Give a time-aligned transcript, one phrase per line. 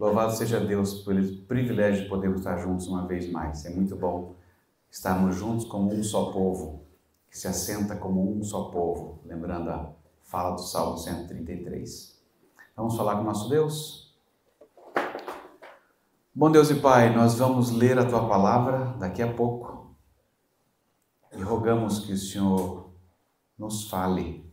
[0.00, 3.66] Louvado seja Deus pelo privilégio de podermos estar juntos uma vez mais.
[3.66, 4.34] É muito bom
[4.90, 6.86] estarmos juntos como um só povo,
[7.28, 9.92] que se assenta como um só povo, lembrando a
[10.22, 12.18] fala do Salmo 133.
[12.74, 14.18] Vamos falar com nosso Deus?
[16.34, 19.94] Bom Deus e Pai, nós vamos ler a tua palavra daqui a pouco
[21.30, 22.90] e rogamos que o Senhor
[23.58, 24.50] nos fale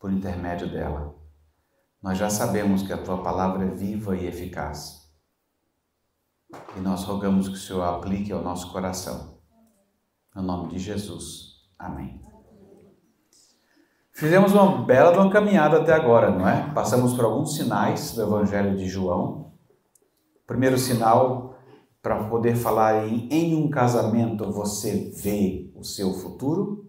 [0.00, 1.17] por intermédio dela.
[2.02, 5.08] Nós já sabemos que a tua palavra é viva e eficaz.
[6.76, 9.38] E nós rogamos que o Senhor aplique ao nosso coração.
[10.34, 11.56] No nome de Jesus.
[11.78, 12.20] Amém.
[14.12, 16.72] Fizemos uma bela uma caminhada até agora, não é?
[16.72, 19.52] Passamos por alguns sinais do Evangelho de João.
[20.46, 21.56] Primeiro sinal,
[22.02, 26.88] para poder falar em, em um casamento você vê o seu futuro.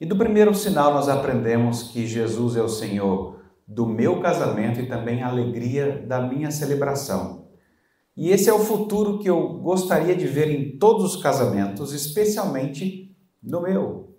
[0.00, 4.86] E do primeiro sinal nós aprendemos que Jesus é o Senhor do meu casamento e
[4.86, 7.44] também a alegria da minha celebração.
[8.16, 13.14] E esse é o futuro que eu gostaria de ver em todos os casamentos, especialmente
[13.42, 14.14] no meu.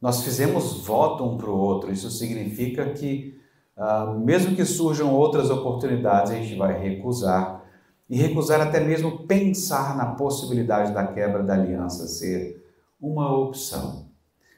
[0.00, 3.38] Nós fizemos voto um para o outro, isso significa que,
[3.76, 7.64] uh, mesmo que surjam outras oportunidades, a gente vai recusar.
[8.08, 12.62] E recusar até mesmo pensar na possibilidade da quebra da aliança ser
[13.00, 14.06] uma opção.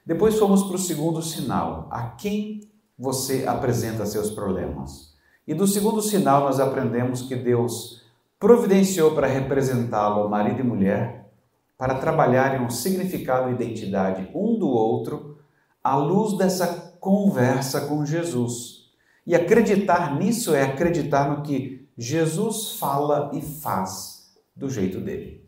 [0.05, 2.61] Depois fomos para o segundo sinal: a quem
[2.99, 5.15] você apresenta seus problemas.
[5.47, 8.03] E do segundo sinal, nós aprendemos que Deus
[8.39, 11.31] providenciou para representá-lo, marido e mulher,
[11.79, 15.39] para trabalharem um significado e identidade um do outro
[15.85, 18.91] à luz dessa conversa com Jesus.
[19.27, 25.45] E acreditar nisso é acreditar no que Jesus fala e faz do jeito dele.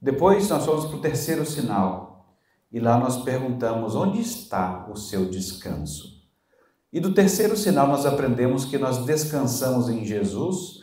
[0.00, 2.34] Depois nós fomos para o terceiro sinal
[2.72, 6.19] e lá nós perguntamos: onde está o seu descanso?
[6.92, 10.80] E do terceiro sinal, nós aprendemos que nós descansamos em Jesus,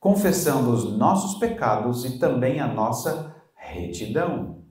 [0.00, 4.64] confessando os nossos pecados e também a nossa retidão.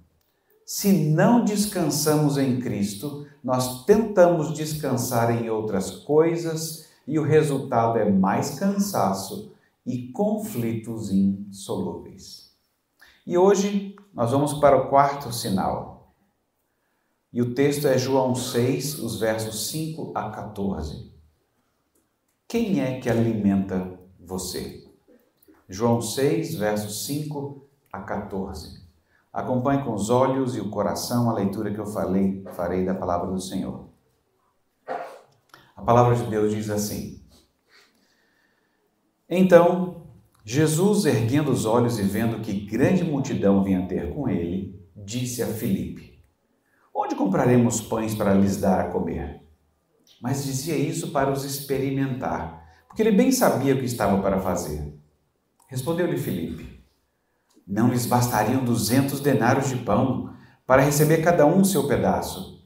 [0.66, 8.10] Se não descansamos em Cristo, nós tentamos descansar em outras coisas e o resultado é
[8.10, 9.54] mais cansaço
[9.86, 12.52] e conflitos insolúveis.
[13.26, 15.92] E hoje nós vamos para o quarto sinal.
[17.33, 21.11] E o texto é João 6, os versos 5 a 14.
[22.48, 24.88] Quem é que alimenta você?
[25.67, 28.83] João 6, versos 5 a 14.
[29.33, 33.32] Acompanhe com os olhos e o coração a leitura que eu falei, farei da palavra
[33.32, 33.89] do Senhor.
[35.76, 37.26] A palavra de Deus diz assim:
[39.27, 40.05] Então,
[40.45, 45.48] Jesus, erguendo os olhos e vendo que grande multidão vinha ter com ele, disse a
[45.48, 46.12] Filipe:
[46.93, 49.42] Onde compraremos pães para lhes dar a comer?
[50.21, 54.93] Mas dizia isso para os experimentar, porque ele bem sabia o que estava para fazer.
[55.67, 56.86] Respondeu-lhe Filipe:
[57.65, 60.33] Não lhes bastariam duzentos denários de pão
[60.67, 62.64] para receber cada um seu pedaço?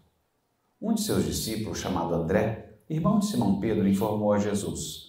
[0.81, 5.07] Um de seus discípulos, chamado André, irmão de Simão Pedro, informou a Jesus: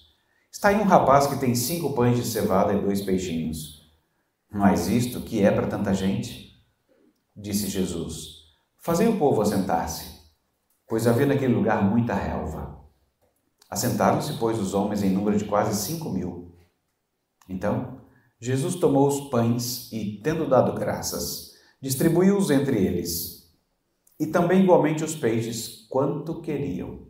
[0.50, 3.92] Está aí um rapaz que tem cinco pães de cevada e dois peixinhos.
[4.50, 6.56] Mas isto que é para tanta gente?
[7.36, 8.37] Disse Jesus:
[8.88, 10.06] Fazei o povo assentar-se,
[10.88, 12.86] pois havia naquele lugar muita relva.
[13.68, 16.56] Assentaram-se, pois, os homens em número de quase cinco mil.
[17.46, 18.00] Então,
[18.40, 23.54] Jesus tomou os pães e, tendo dado graças, distribuiu-os entre eles,
[24.18, 27.08] e também igualmente os peixes, quanto queriam.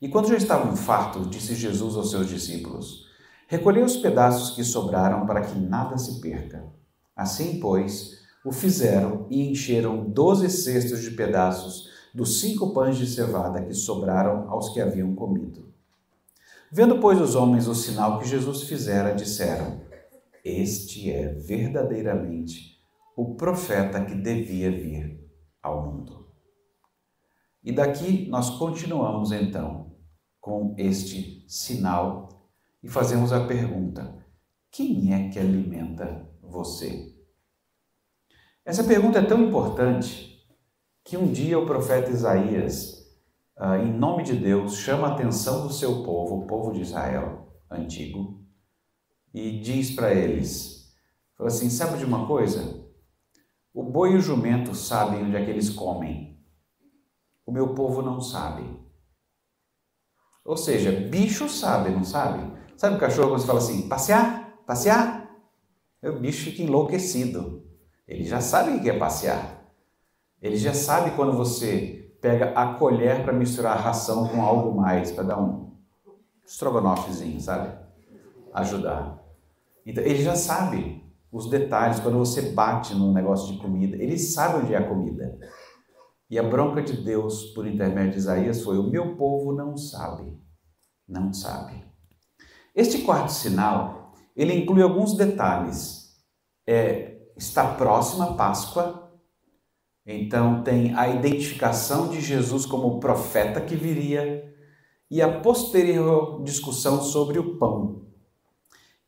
[0.00, 3.04] E quando já estavam fartos, disse Jesus aos seus discípulos:
[3.48, 6.72] Recolhei os pedaços que sobraram para que nada se perca.
[7.16, 13.60] Assim, pois, o fizeram e encheram doze cestos de pedaços dos cinco pães de cevada
[13.60, 15.74] que sobraram aos que haviam comido.
[16.70, 19.80] Vendo, pois, os homens o sinal que Jesus fizera, disseram:
[20.44, 22.80] Este é verdadeiramente
[23.16, 25.28] o profeta que devia vir
[25.60, 26.28] ao mundo.
[27.64, 29.90] E daqui nós continuamos então
[30.40, 32.28] com este sinal
[32.80, 34.24] e fazemos a pergunta:
[34.70, 37.15] quem é que alimenta você?
[38.66, 40.44] Essa pergunta é tão importante
[41.04, 43.06] que um dia o profeta Isaías,
[43.56, 47.46] ah, em nome de Deus, chama a atenção do seu povo, o povo de Israel
[47.70, 48.44] antigo,
[49.32, 50.92] e diz para eles:
[51.36, 52.84] fala assim, sabe de uma coisa?
[53.72, 56.36] O boi e o jumento sabem onde é que eles comem.
[57.46, 58.64] O meu povo não sabe.
[60.44, 62.52] Ou seja, bicho sabe, não sabe?
[62.76, 64.58] Sabe o cachorro quando você fala assim, passear?
[64.66, 65.30] Passear?
[66.02, 67.64] O bicho fica enlouquecido.
[68.06, 69.64] Ele já sabe o que é passear.
[70.40, 75.10] Ele já sabe quando você pega a colher para misturar a ração com algo mais,
[75.10, 75.72] para dar um
[76.44, 77.86] estrogonofezinho, sabe?
[78.56, 79.22] ajudar.
[79.84, 84.64] Então, ele já sabe os detalhes, quando você bate no negócio de comida, ele sabe
[84.64, 85.38] onde é a comida.
[86.30, 90.32] E a bronca de Deus, por intermédio de Isaías, foi: o meu povo não sabe,
[91.06, 91.84] não sabe.
[92.74, 96.16] Este quarto sinal, ele inclui alguns detalhes.
[96.66, 99.10] É, está próxima a Páscoa,
[100.06, 104.54] então tem a identificação de Jesus como profeta que viria
[105.10, 108.06] e a posterior discussão sobre o pão.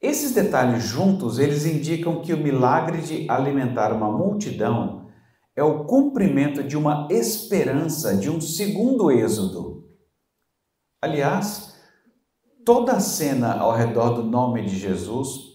[0.01, 5.09] Esses detalhes juntos, eles indicam que o milagre de alimentar uma multidão
[5.57, 9.89] é o cumprimento de uma esperança de um segundo êxodo.
[11.03, 11.77] Aliás,
[12.65, 15.48] toda a cena ao redor do nome de Jesus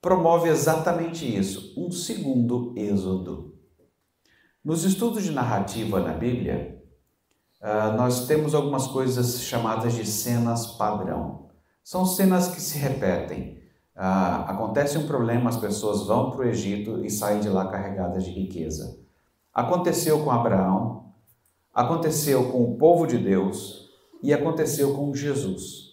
[0.00, 3.54] promove exatamente isso, um segundo êxodo.
[4.64, 6.82] Nos estudos de narrativa na Bíblia,
[7.60, 11.50] ah, nós temos algumas coisas chamadas de cenas padrão.
[11.84, 13.58] São cenas que se repetem.
[13.96, 18.24] Uh, acontece um problema, as pessoas vão para o Egito e saem de lá carregadas
[18.24, 18.98] de riqueza.
[19.52, 21.12] Aconteceu com Abraão,
[21.74, 23.90] aconteceu com o povo de Deus
[24.22, 25.89] e aconteceu com Jesus.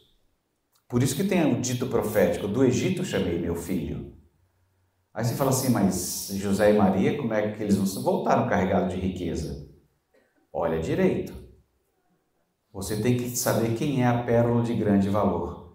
[0.88, 4.16] Por isso que tem o dito profético: do Egito chamei meu filho.
[5.14, 9.00] Aí você fala assim, mas José e Maria, como é que eles voltaram carregados de
[9.00, 9.68] riqueza?
[10.54, 11.34] Olha direito.
[12.72, 15.74] Você tem que saber quem é a pérola de grande valor.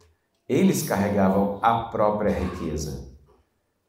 [0.48, 3.16] Eles carregavam a própria riqueza,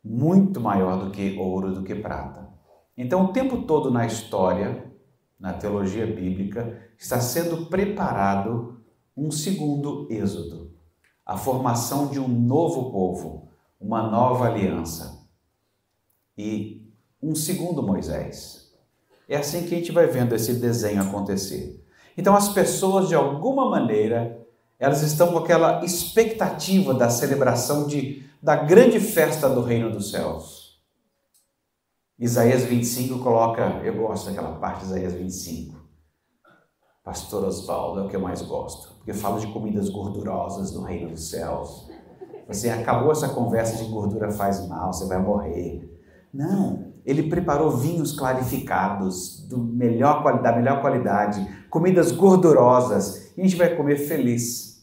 [0.03, 2.51] muito maior do que ouro, do que prata.
[2.97, 4.91] Então, o tempo todo na história,
[5.39, 8.83] na teologia bíblica, está sendo preparado
[9.15, 10.72] um segundo êxodo,
[11.25, 13.49] a formação de um novo povo,
[13.79, 15.27] uma nova aliança
[16.37, 16.91] e
[17.21, 18.73] um segundo Moisés.
[19.27, 21.83] É assim que a gente vai vendo esse desenho acontecer.
[22.17, 24.45] Então, as pessoas, de alguma maneira,
[24.77, 30.81] elas estão com aquela expectativa da celebração de, da grande festa do reino dos céus.
[32.19, 35.81] Isaías 25 coloca, eu gosto daquela parte de Isaías 25.
[37.03, 41.09] Pastor Osvaldo é o que eu mais gosto, porque fala de comidas gordurosas no reino
[41.09, 41.89] dos céus.
[42.47, 45.89] Você acabou essa conversa de gordura faz mal, você vai morrer.
[46.33, 53.57] Não, ele preparou vinhos clarificados do melhor, da melhor qualidade, comidas gordurosas, e a gente
[53.57, 54.73] vai comer feliz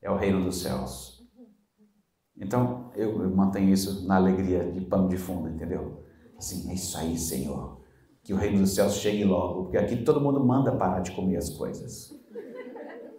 [0.00, 1.24] é o reino dos céus.
[2.36, 6.04] Então, eu, eu mantenho isso na alegria de pano de fundo, entendeu?
[6.36, 7.80] Assim, é isso aí, Senhor.
[8.22, 11.38] Que o reino dos céus chegue logo, porque aqui todo mundo manda parar de comer
[11.38, 12.10] as coisas.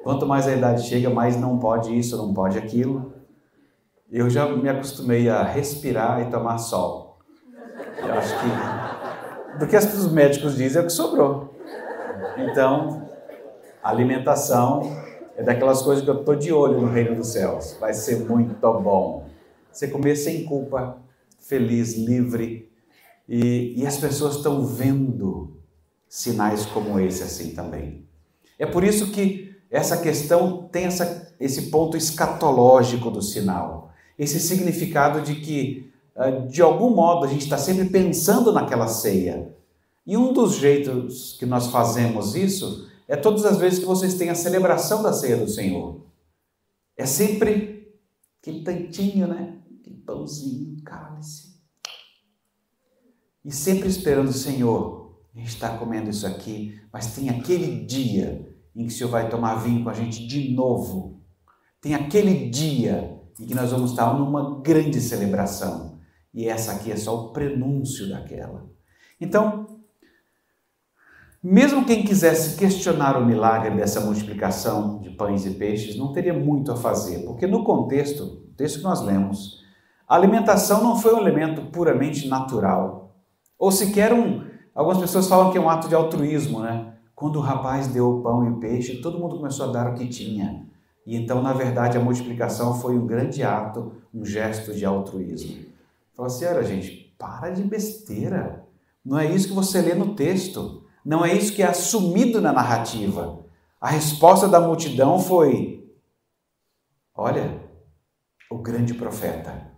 [0.06, 3.12] Quanto mais a idade chega, mais não pode isso, não pode aquilo.
[4.12, 7.18] Eu já me acostumei a respirar e tomar sol.
[7.98, 11.56] Eu acho que do que os médicos dizem é o que sobrou.
[12.38, 13.10] Então,
[13.81, 14.96] alimentação
[15.36, 17.75] é daquelas coisas que eu estou de olho no reino dos céus.
[17.80, 19.25] Vai ser muito bom.
[19.72, 21.00] Você comer sem culpa,
[21.40, 22.72] feliz, livre.
[23.28, 25.57] E, e as pessoas estão vendo
[26.07, 28.06] sinais como esse assim também.
[28.60, 29.44] É por isso que
[29.75, 33.92] essa questão tem essa, esse ponto escatológico do sinal.
[34.18, 39.54] Esse significado de que, ah, de algum modo, a gente está sempre pensando naquela ceia.
[40.07, 44.30] E um dos jeitos que nós fazemos isso é todas as vezes que vocês têm
[44.30, 46.06] a celebração da ceia do Senhor.
[46.95, 47.94] É sempre
[48.42, 49.57] aquele tantinho, né?
[49.81, 51.54] Aquele pãozinho, cálice.
[53.44, 55.19] E sempre esperando o Senhor.
[55.35, 59.30] A gente está comendo isso aqui, mas tem aquele dia em que o Senhor vai
[59.30, 61.22] tomar vinho com a gente de novo.
[61.80, 66.00] Tem aquele dia em que nós vamos estar numa grande celebração.
[66.34, 68.66] E essa aqui é só o prenúncio daquela.
[69.20, 69.66] Então,
[71.42, 76.72] mesmo quem quisesse questionar o milagre dessa multiplicação de pães e peixes não teria muito
[76.72, 79.64] a fazer, porque no contexto, o texto que nós lemos,
[80.08, 83.16] a alimentação não foi um elemento puramente natural,
[83.58, 84.44] ou sequer um.
[84.74, 86.94] Algumas pessoas falam que é um ato de altruísmo, né?
[87.16, 89.95] Quando o rapaz deu o pão e o peixe, todo mundo começou a dar o
[89.95, 90.68] que tinha.
[91.06, 95.66] E então, na verdade, a multiplicação foi um grande ato, um gesto de altruísmo.
[96.14, 98.66] Fala assim: olha, gente, para de besteira.
[99.04, 100.84] Não é isso que você lê no texto.
[101.06, 103.45] Não é isso que é assumido na narrativa.
[103.80, 105.88] A resposta da multidão foi:
[107.14, 107.62] Olha,
[108.50, 109.72] o grande profeta.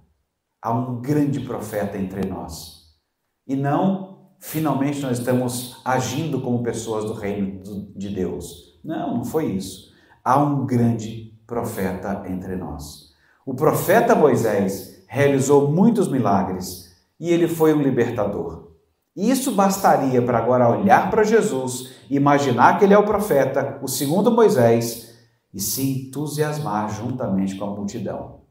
[0.62, 2.98] Há um grande profeta entre nós.
[3.46, 4.07] E não,
[4.40, 7.62] finalmente, nós estamos agindo como pessoas do reino
[7.96, 8.80] de Deus.
[8.84, 9.92] Não, não foi isso.
[10.24, 13.14] Há um grande profeta entre nós.
[13.46, 18.68] O profeta Moisés realizou muitos milagres e ele foi um libertador.
[19.16, 24.30] Isso bastaria para agora olhar para Jesus, imaginar que ele é o profeta, o segundo
[24.30, 25.18] Moisés,
[25.54, 28.42] e se entusiasmar juntamente com a multidão.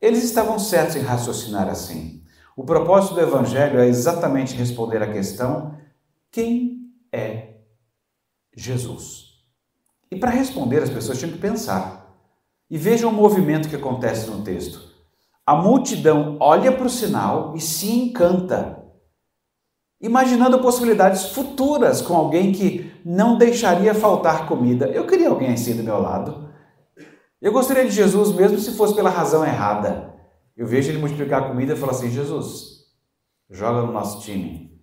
[0.00, 2.22] Eles estavam certos em raciocinar assim.
[2.56, 5.74] O propósito do Evangelho é exatamente responder à questão:
[6.32, 7.56] quem é
[8.56, 9.26] Jesus?
[10.10, 12.16] E para responder, as pessoas tinham que pensar.
[12.70, 14.80] E vejam o movimento que acontece no texto.
[15.44, 18.82] A multidão olha para o sinal e se encanta,
[20.00, 24.86] imaginando possibilidades futuras com alguém que não deixaria faltar comida.
[24.86, 26.48] Eu queria alguém assim do meu lado.
[27.40, 30.15] Eu gostaria de Jesus mesmo se fosse pela razão errada.
[30.56, 32.86] Eu vejo ele multiplicar a comida e falo assim: Jesus,
[33.50, 34.74] joga no nosso time.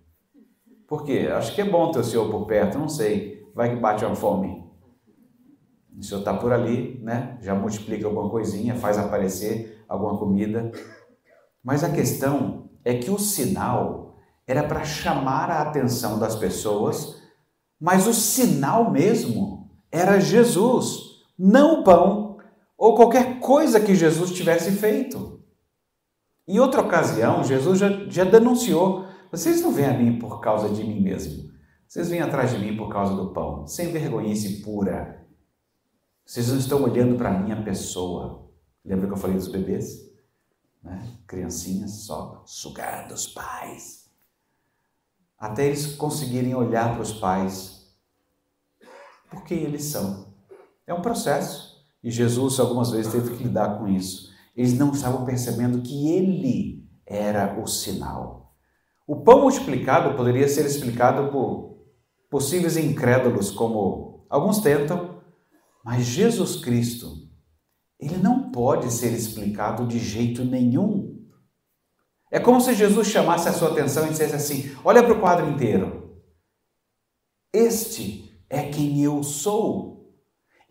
[0.88, 1.30] Por quê?
[1.34, 3.44] Acho que é bom ter o Senhor por perto, não sei.
[3.56, 4.64] Vai que bate uma fome.
[5.98, 7.38] O Senhor está por ali, né?
[7.42, 10.72] Já multiplica alguma coisinha, faz aparecer alguma comida.
[11.64, 17.22] Mas a questão é que o sinal era para chamar a atenção das pessoas,
[17.80, 22.38] mas o sinal mesmo era Jesus, não o pão
[22.78, 25.43] ou qualquer coisa que Jesus tivesse feito.
[26.48, 30.84] Em outra ocasião, Jesus já, já denunciou: vocês não vêm a mim por causa de
[30.84, 31.52] mim mesmo,
[31.88, 35.26] vocês vêm atrás de mim por causa do pão, sem vergonhice pura.
[36.26, 38.50] Vocês não estão olhando para a minha pessoa.
[38.84, 40.10] Lembra que eu falei dos bebês?
[40.82, 41.18] Né?
[41.28, 44.10] Criancinhas só sugar dos pais.
[45.38, 47.94] Até eles conseguirem olhar para os pais
[49.30, 50.34] por quem eles são.
[50.88, 51.86] É um processo.
[52.04, 54.33] E Jesus algumas vezes teve que lidar com isso.
[54.56, 58.54] Eles não estavam percebendo que ele era o sinal.
[59.08, 61.74] O pão multiplicado poderia ser explicado por
[62.30, 65.22] possíveis incrédulos, como alguns tentam,
[65.84, 67.12] mas Jesus Cristo,
[68.00, 71.14] ele não pode ser explicado de jeito nenhum.
[72.32, 75.50] É como se Jesus chamasse a sua atenção e dissesse assim: olha para o quadro
[75.50, 76.22] inteiro.
[77.52, 79.94] Este é quem eu sou.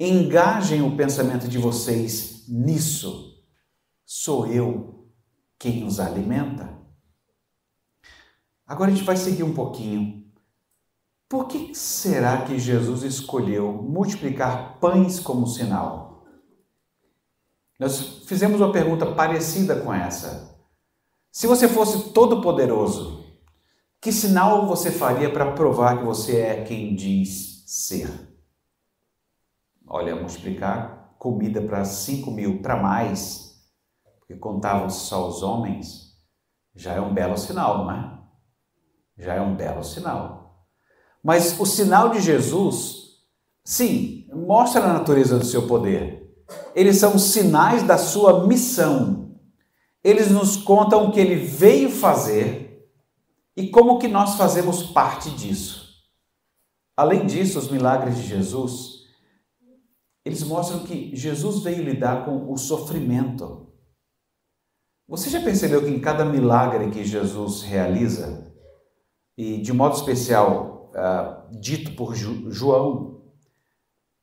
[0.01, 3.32] Engajem o pensamento de vocês nisso
[4.15, 5.09] sou eu
[5.59, 6.69] quem os alimenta.
[8.67, 10.31] Agora a gente vai seguir um pouquinho.
[11.27, 16.27] Por que será que Jesus escolheu multiplicar pães como sinal?
[17.81, 20.63] Nós fizemos uma pergunta parecida com essa.
[21.31, 23.25] Se você fosse todo-poderoso,
[23.99, 28.11] que sinal você faria para provar que você é quem diz ser?
[29.87, 33.52] Olha, multiplicar comida para 5 mil, para mais,
[34.33, 36.17] que contavam só os homens,
[36.75, 38.19] já é um belo sinal, não é?
[39.19, 40.67] Já é um belo sinal.
[41.23, 43.21] Mas o sinal de Jesus,
[43.65, 46.23] sim, mostra a natureza do seu poder.
[46.75, 49.37] Eles são sinais da sua missão.
[50.03, 52.91] Eles nos contam o que ele veio fazer
[53.57, 55.83] e como que nós fazemos parte disso.
[56.97, 59.03] Além disso, os milagres de Jesus,
[60.25, 63.72] eles mostram que Jesus veio lidar com o sofrimento.
[65.09, 68.53] Você já percebeu que em cada milagre que Jesus realiza,
[69.37, 73.23] e de modo especial uh, dito por João,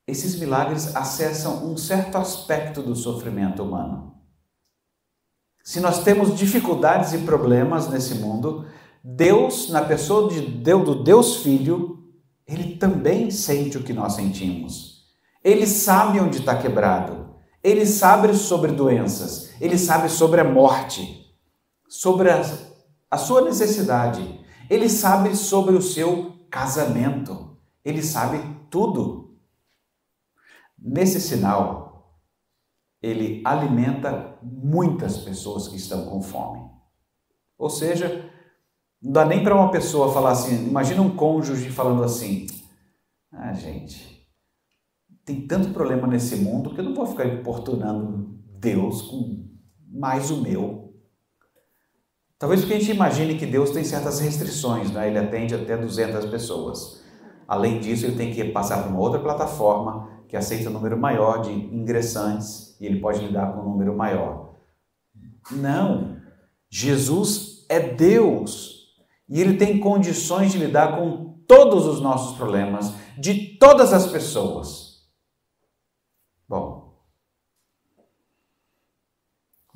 [0.07, 4.15] esses milagres acessam um certo aspecto do sofrimento humano.
[5.63, 8.65] Se nós temos dificuldades e problemas nesse mundo,
[9.03, 12.09] Deus, na pessoa de Deus, do Deus Filho,
[12.47, 15.03] ele também sente o que nós sentimos.
[15.43, 17.28] Ele sabe onde está quebrado.
[17.63, 21.35] Ele sabe sobre doenças, ele sabe sobre a morte,
[21.87, 22.41] sobre a,
[23.11, 24.39] a sua necessidade,
[24.69, 28.39] ele sabe sobre o seu casamento, ele sabe
[28.69, 29.37] tudo.
[30.77, 32.19] Nesse sinal,
[33.01, 36.69] ele alimenta muitas pessoas que estão com fome.
[37.57, 38.29] Ou seja,
[39.01, 42.47] não dá nem para uma pessoa falar assim, imagina um cônjuge falando assim:
[43.31, 44.18] "Ah, gente,
[45.29, 49.47] tem tanto problema nesse mundo que eu não vou ficar importunando Deus com
[49.87, 50.95] mais o meu.
[52.39, 55.07] Talvez porque a gente imagine que Deus tem certas restrições, né?
[55.07, 57.03] ele atende até 200 pessoas.
[57.47, 61.43] Além disso, ele tem que passar para uma outra plataforma que aceita um número maior
[61.43, 64.55] de ingressantes e ele pode lidar com um número maior.
[65.51, 66.17] Não!
[66.71, 68.95] Jesus é Deus
[69.27, 74.89] e ele tem condições de lidar com todos os nossos problemas, de todas as pessoas.
[76.49, 76.97] Bom,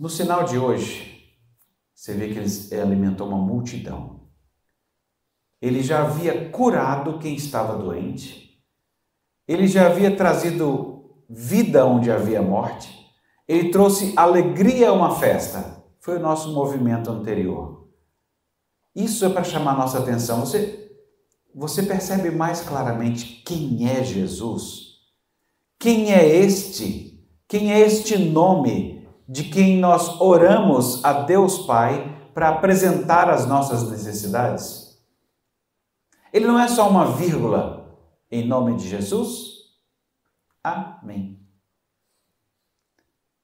[0.04, 1.34] no sinal de hoje,
[1.96, 4.28] você vê que ele alimentou uma multidão.
[5.62, 8.62] Ele já havia curado quem estava doente,
[9.48, 12.94] ele já havia trazido vida onde havia morte,
[13.48, 15.82] ele trouxe alegria a uma festa.
[16.02, 17.88] Foi o nosso movimento anterior.
[18.94, 20.42] Isso é para chamar nossa atenção.
[20.42, 20.92] Você,
[21.56, 24.98] você percebe mais claramente quem é Jesus?
[25.80, 27.26] Quem é este?
[27.48, 29.03] Quem é este nome
[29.34, 35.04] de quem nós oramos a Deus Pai para apresentar as nossas necessidades?
[36.32, 37.98] Ele não é só uma vírgula
[38.30, 39.54] em nome de Jesus?
[40.64, 41.44] Amém.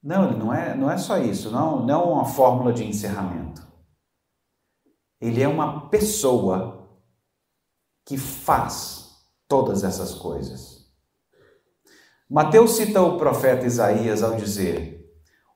[0.00, 3.66] Não, ele não é, não é só isso, não, não é uma fórmula de encerramento.
[5.20, 6.88] Ele é uma pessoa
[8.06, 9.10] que faz
[9.48, 10.88] todas essas coisas.
[12.30, 14.99] Mateus cita o profeta Isaías ao dizer: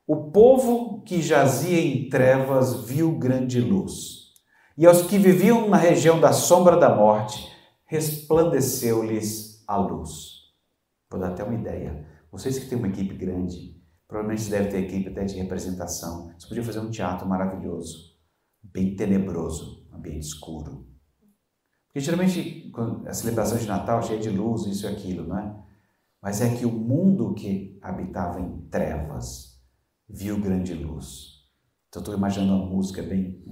[0.07, 4.33] O povo que jazia em trevas viu grande luz,
[4.77, 7.51] e aos que viviam na região da sombra da morte,
[7.85, 10.53] resplandeceu-lhes a luz.
[11.09, 12.05] Vou dar até uma ideia.
[12.31, 16.31] Vocês que têm uma equipe grande, provavelmente devem ter equipe até de representação.
[16.37, 18.15] Você podia fazer um teatro maravilhoso,
[18.61, 20.85] bem tenebroso, ambiente escuro.
[21.87, 22.71] Porque geralmente
[23.07, 25.55] a celebração de Natal é cheia de luz, isso e aquilo, não é?
[26.21, 29.54] Mas é que o mundo que habitava em trevas
[30.07, 31.35] viu grande luz.
[31.89, 33.43] Então estou imaginando uma música bem,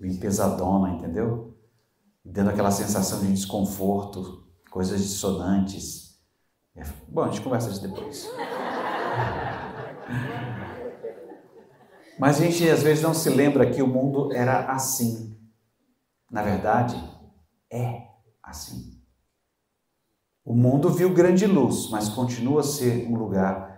[0.00, 1.56] bem pesadona, entendeu?
[2.24, 6.20] Dando aquela sensação de desconforto, coisas dissonantes.
[6.74, 8.28] É, bom, a gente conversa isso depois.
[12.18, 15.38] Mas a gente às vezes não se lembra que o mundo era assim.
[16.30, 16.96] Na verdade,
[17.70, 18.08] é
[18.42, 19.00] assim.
[20.44, 23.73] O mundo viu grande luz, mas continua a ser um lugar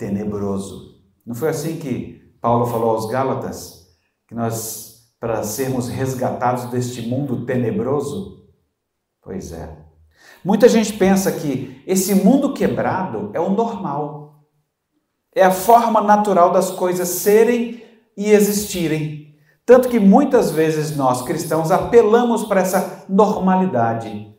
[0.00, 0.98] tenebroso.
[1.26, 3.86] Não foi assim que Paulo falou aos Gálatas?
[4.26, 8.48] Que nós, para sermos resgatados deste mundo tenebroso?
[9.22, 9.76] Pois é.
[10.42, 14.46] Muita gente pensa que esse mundo quebrado é o normal.
[15.34, 17.82] É a forma natural das coisas serem
[18.16, 19.36] e existirem.
[19.66, 24.34] Tanto que muitas vezes nós cristãos apelamos para essa normalidade.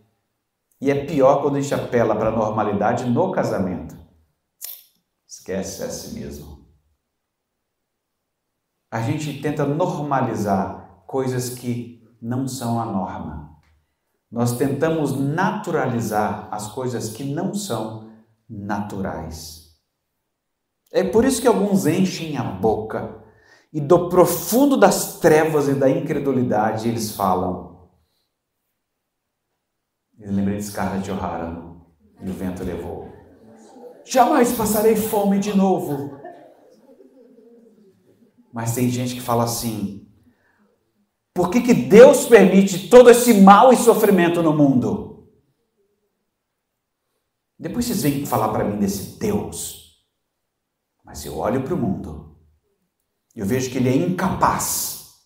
[0.82, 4.00] E é pior quando a gente apela para a normalidade no casamento.
[5.41, 6.67] Esquece assim mesmo.
[8.91, 13.60] A gente tenta normalizar coisas que não são a norma.
[14.30, 18.13] Nós tentamos naturalizar as coisas que não são
[18.47, 19.80] naturais.
[20.91, 23.23] É por isso que alguns enchem a boca
[23.73, 27.89] e do profundo das trevas e da incredulidade eles falam.
[30.19, 31.58] Eu lembrei de Scarlett O'Hara
[32.21, 33.11] e o vento levou.
[34.06, 36.20] Jamais passarei fome de novo.
[38.54, 40.08] Mas tem gente que fala assim:
[41.34, 45.30] por que, que Deus permite todo esse mal e sofrimento no mundo?
[47.58, 50.06] Depois vocês vêm falar para mim desse Deus.
[51.06, 52.38] Mas eu olho para o mundo
[53.36, 55.22] e eu vejo que ele é incapaz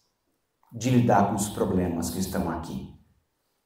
[0.71, 2.93] de lidar com os problemas que estão aqui.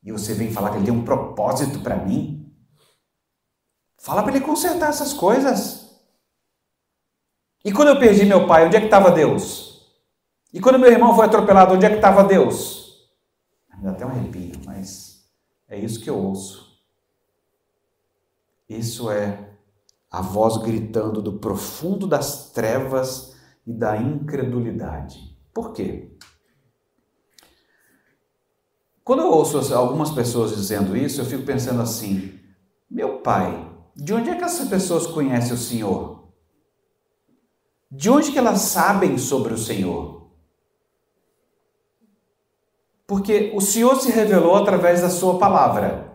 [0.04, 2.39] E você vem falar que ele tem um propósito para mim?
[4.00, 5.90] Fala para ele consertar essas coisas.
[7.64, 9.86] E quando eu perdi meu pai, onde é que estava Deus?
[10.54, 13.10] E quando meu irmão foi atropelado, onde é que estava Deus?
[13.78, 15.30] Me dá até um arrepio, mas
[15.68, 16.80] é isso que eu ouço.
[18.68, 19.50] Isso é
[20.10, 23.36] a voz gritando do profundo das trevas
[23.68, 25.38] e da incredulidade.
[25.54, 26.16] Por quê?
[29.04, 32.40] Quando eu ouço algumas pessoas dizendo isso, eu fico pensando assim:
[32.90, 33.69] meu pai,
[34.02, 36.30] de onde é que essas pessoas conhecem o Senhor?
[37.92, 40.30] De onde que elas sabem sobre o Senhor?
[43.06, 46.14] Porque o Senhor se revelou através da sua palavra.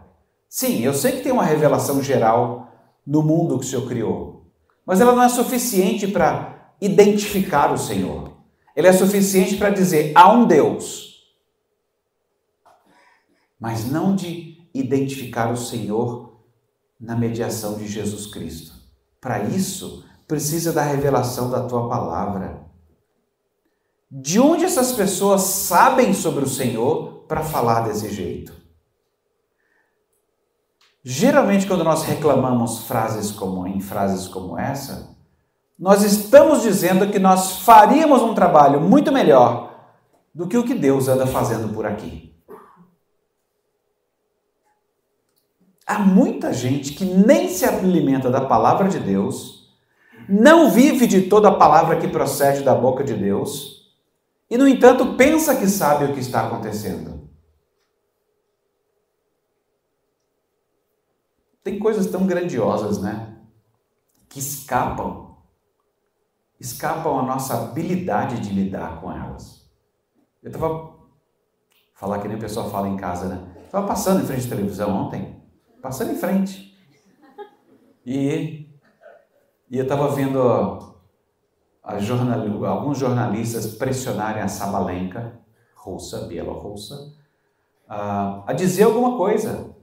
[0.49, 2.73] Sim, eu sei que tem uma revelação geral
[3.07, 4.47] no mundo que o Senhor criou,
[4.87, 8.33] mas ela não é suficiente para identificar o Senhor.
[8.75, 11.35] Ela é suficiente para dizer há um Deus,
[13.61, 16.34] mas não de identificar o Senhor
[17.01, 18.73] na mediação de Jesus Cristo.
[19.21, 22.63] Para isso, precisa da revelação da tua palavra.
[24.11, 28.53] De onde essas pessoas sabem sobre o Senhor para falar desse jeito?
[31.03, 35.15] Geralmente, quando nós reclamamos frases como em frases como essa,
[35.79, 39.93] nós estamos dizendo que nós faríamos um trabalho muito melhor
[40.35, 42.34] do que o que Deus anda fazendo por aqui.
[45.87, 49.75] Há muita gente que nem se alimenta da palavra de Deus,
[50.29, 53.75] não vive de toda a palavra que procede da boca de Deus
[54.49, 57.29] e, no entanto, pensa que sabe o que está acontecendo.
[61.63, 63.39] Tem coisas tão grandiosas, né?
[64.29, 65.39] Que escapam.
[66.61, 69.69] Escapam a nossa habilidade de lidar com elas.
[70.43, 70.95] Eu estava.
[71.95, 73.65] Falar que nem o pessoal fala em casa, né?
[73.65, 75.43] Estava passando em frente à televisão ontem.
[75.85, 76.75] Passando em frente.
[78.07, 78.67] E
[79.71, 80.41] E eu estava vendo
[81.99, 85.39] jornal, alguns jornalistas pressionarem a Sabalenka,
[85.75, 87.13] russa, bielorrussa,
[87.87, 89.77] a, a dizer alguma coisa.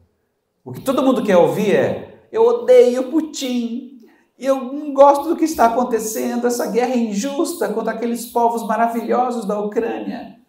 [0.66, 4.00] O que todo mundo quer ouvir é: eu odeio Putin,
[4.40, 9.60] eu não gosto do que está acontecendo, essa guerra injusta contra aqueles povos maravilhosos da
[9.60, 10.40] Ucrânia.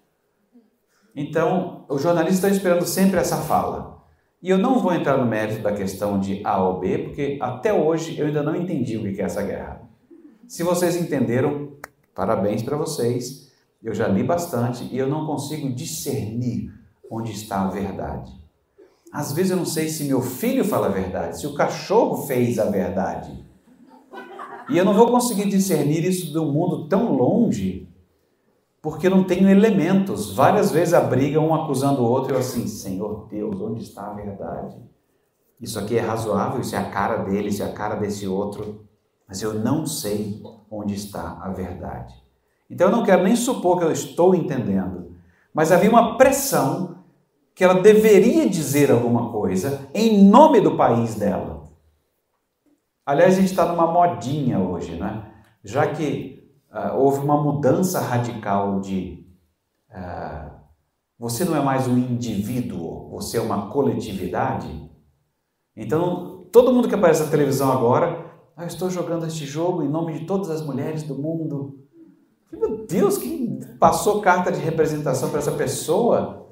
[1.14, 3.91] Então, os jornalistas estão esperando sempre essa fala.
[4.42, 7.72] E eu não vou entrar no mérito da questão de A ou B, porque até
[7.72, 9.82] hoje eu ainda não entendi o que é essa guerra.
[10.48, 11.74] Se vocês entenderam,
[12.12, 13.52] parabéns para vocês.
[13.80, 16.72] Eu já li bastante e eu não consigo discernir
[17.08, 18.32] onde está a verdade.
[19.12, 22.58] Às vezes eu não sei se meu filho fala a verdade, se o cachorro fez
[22.58, 23.46] a verdade.
[24.68, 27.88] E eu não vou conseguir discernir isso um mundo tão longe
[28.82, 30.34] porque não tenho elementos.
[30.34, 34.14] Várias vezes a briga, um acusando o outro, eu assim, Senhor Deus, onde está a
[34.14, 34.76] verdade?
[35.60, 38.84] Isso aqui é razoável, isso é a cara dele, isso é a cara desse outro,
[39.28, 42.12] mas eu não sei onde está a verdade.
[42.68, 45.14] Então eu não quero nem supor que eu estou entendendo,
[45.54, 46.96] mas havia uma pressão
[47.54, 51.62] que ela deveria dizer alguma coisa em nome do país dela.
[53.06, 55.30] Aliás, a gente está numa modinha hoje, né?
[55.62, 56.41] Já que
[56.72, 59.26] uh, houve uma mudança radical de
[59.90, 60.50] uh,
[61.18, 64.90] você não é mais um indivíduo, você é uma coletividade.
[65.76, 70.18] Então, todo mundo que aparece na televisão agora, ah, estou jogando este jogo em nome
[70.18, 71.78] de todas as mulheres do mundo.
[72.52, 76.48] Meu Deus, quem passou carta de representação para essa pessoa?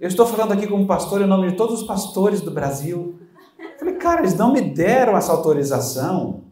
[0.00, 3.20] Eu estou falando aqui como pastor em nome de todos os pastores do Brasil.
[3.58, 6.44] Eu falei, cara, eles não me deram essa autorização.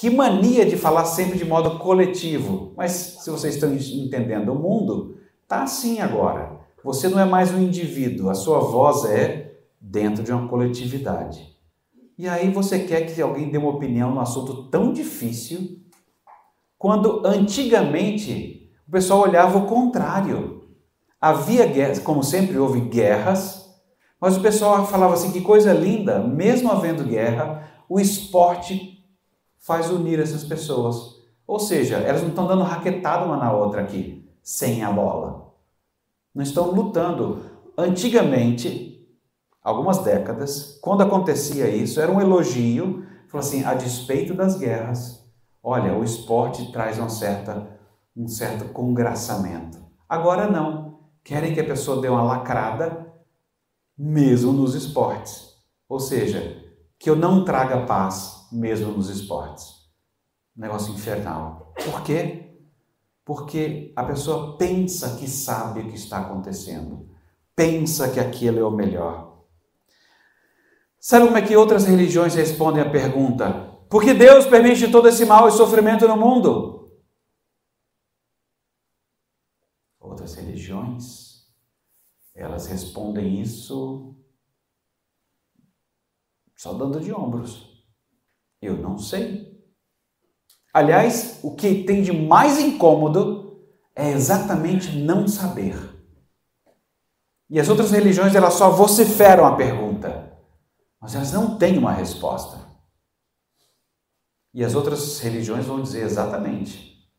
[0.00, 2.72] Que mania de falar sempre de modo coletivo.
[2.74, 6.58] Mas se vocês estão entendendo, o mundo está assim agora.
[6.82, 11.54] Você não é mais um indivíduo, a sua voz é dentro de uma coletividade.
[12.16, 15.78] E aí você quer que alguém dê uma opinião num assunto tão difícil,
[16.78, 20.64] quando antigamente o pessoal olhava o contrário.
[21.20, 23.70] Havia guerras, como sempre houve guerras,
[24.18, 28.89] mas o pessoal falava assim: que coisa linda, mesmo havendo guerra, o esporte
[29.70, 31.20] faz unir essas pessoas.
[31.46, 35.54] Ou seja, elas não estão dando raquetada uma na outra aqui, sem a bola.
[36.34, 37.44] Não estão lutando.
[37.78, 39.08] Antigamente,
[39.62, 45.24] algumas décadas, quando acontecia isso, era um elogio, falou assim, a despeito das guerras,
[45.62, 47.78] olha, o esporte traz uma certa,
[48.16, 49.78] um certo congraçamento.
[50.08, 50.98] Agora não.
[51.22, 53.06] Querem que a pessoa dê uma lacrada,
[53.96, 55.54] mesmo nos esportes.
[55.88, 56.60] Ou seja,
[56.98, 59.80] que eu não traga paz mesmo nos esportes.
[60.56, 61.72] negócio infernal.
[61.84, 62.58] Por quê?
[63.24, 67.08] Porque a pessoa pensa que sabe o que está acontecendo,
[67.54, 69.44] pensa que aquilo é o melhor.
[70.98, 75.24] Sabe como é que outras religiões respondem à pergunta: por que Deus permite todo esse
[75.24, 76.92] mal e sofrimento no mundo?
[79.98, 81.46] Outras religiões,
[82.34, 84.14] elas respondem isso
[86.54, 87.69] só dando de ombros.
[88.60, 89.50] Eu não sei.
[90.72, 95.76] Aliás, o que tem de mais incômodo é exatamente não saber.
[97.48, 100.38] E as outras religiões elas só vociferam a pergunta,
[101.00, 102.70] mas elas não têm uma resposta.
[104.54, 107.10] E as outras religiões vão dizer exatamente: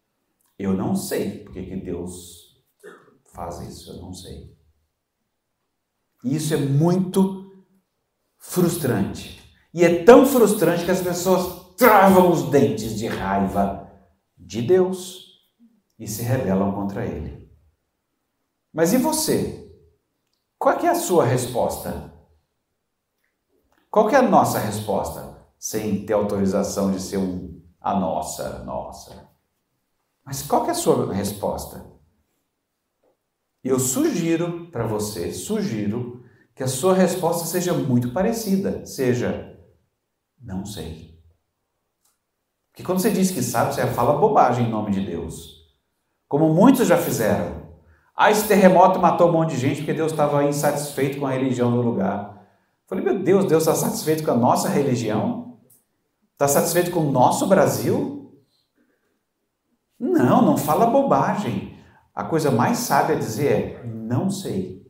[0.58, 2.64] eu não sei porque que Deus
[3.34, 4.56] faz isso, eu não sei.
[6.24, 7.66] E isso é muito
[8.38, 9.41] frustrante.
[9.74, 13.90] E é tão frustrante que as pessoas travam os dentes de raiva
[14.38, 15.40] de Deus
[15.98, 17.50] e se rebelam contra Ele.
[18.74, 19.72] Mas e você?
[20.58, 22.14] Qual é a sua resposta?
[23.90, 25.38] Qual é a nossa resposta?
[25.58, 29.28] Sem ter autorização de ser um a nossa, nossa.
[30.24, 31.84] Mas qual é a sua resposta?
[33.64, 39.51] Eu sugiro para você, sugiro que a sua resposta seja muito parecida, seja
[40.42, 41.20] não sei.
[42.72, 45.62] Porque quando você diz que sabe, você fala bobagem em nome de Deus.
[46.28, 47.62] Como muitos já fizeram.
[48.16, 51.72] Ah, esse terremoto matou um monte de gente porque Deus estava insatisfeito com a religião
[51.72, 52.34] do lugar.
[52.34, 55.60] Eu falei, meu Deus, Deus está satisfeito com a nossa religião?
[56.34, 58.34] Está satisfeito com o nosso Brasil?
[60.00, 61.78] Não, não fala bobagem.
[62.16, 64.82] A coisa mais sábia a dizer é: não sei.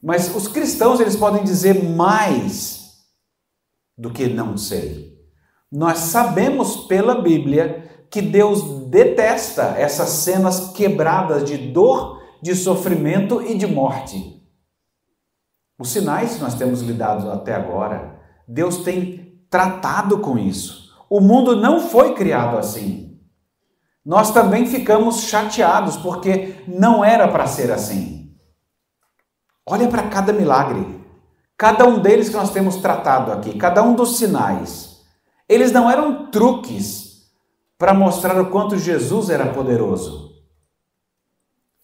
[0.00, 2.77] Mas os cristãos eles podem dizer mais
[3.98, 5.18] do que não sei.
[5.70, 13.58] Nós sabemos pela Bíblia que Deus detesta essas cenas quebradas de dor, de sofrimento e
[13.58, 14.40] de morte.
[15.78, 20.88] Os sinais que nós temos lidado até agora, Deus tem tratado com isso.
[21.10, 23.18] o mundo não foi criado assim.
[24.04, 28.34] Nós também ficamos chateados porque não era para ser assim.
[29.66, 30.98] Olha para cada milagre,
[31.58, 35.04] cada um deles que nós temos tratado aqui, cada um dos sinais.
[35.48, 37.28] Eles não eram truques
[37.76, 40.28] para mostrar o quanto Jesus era poderoso.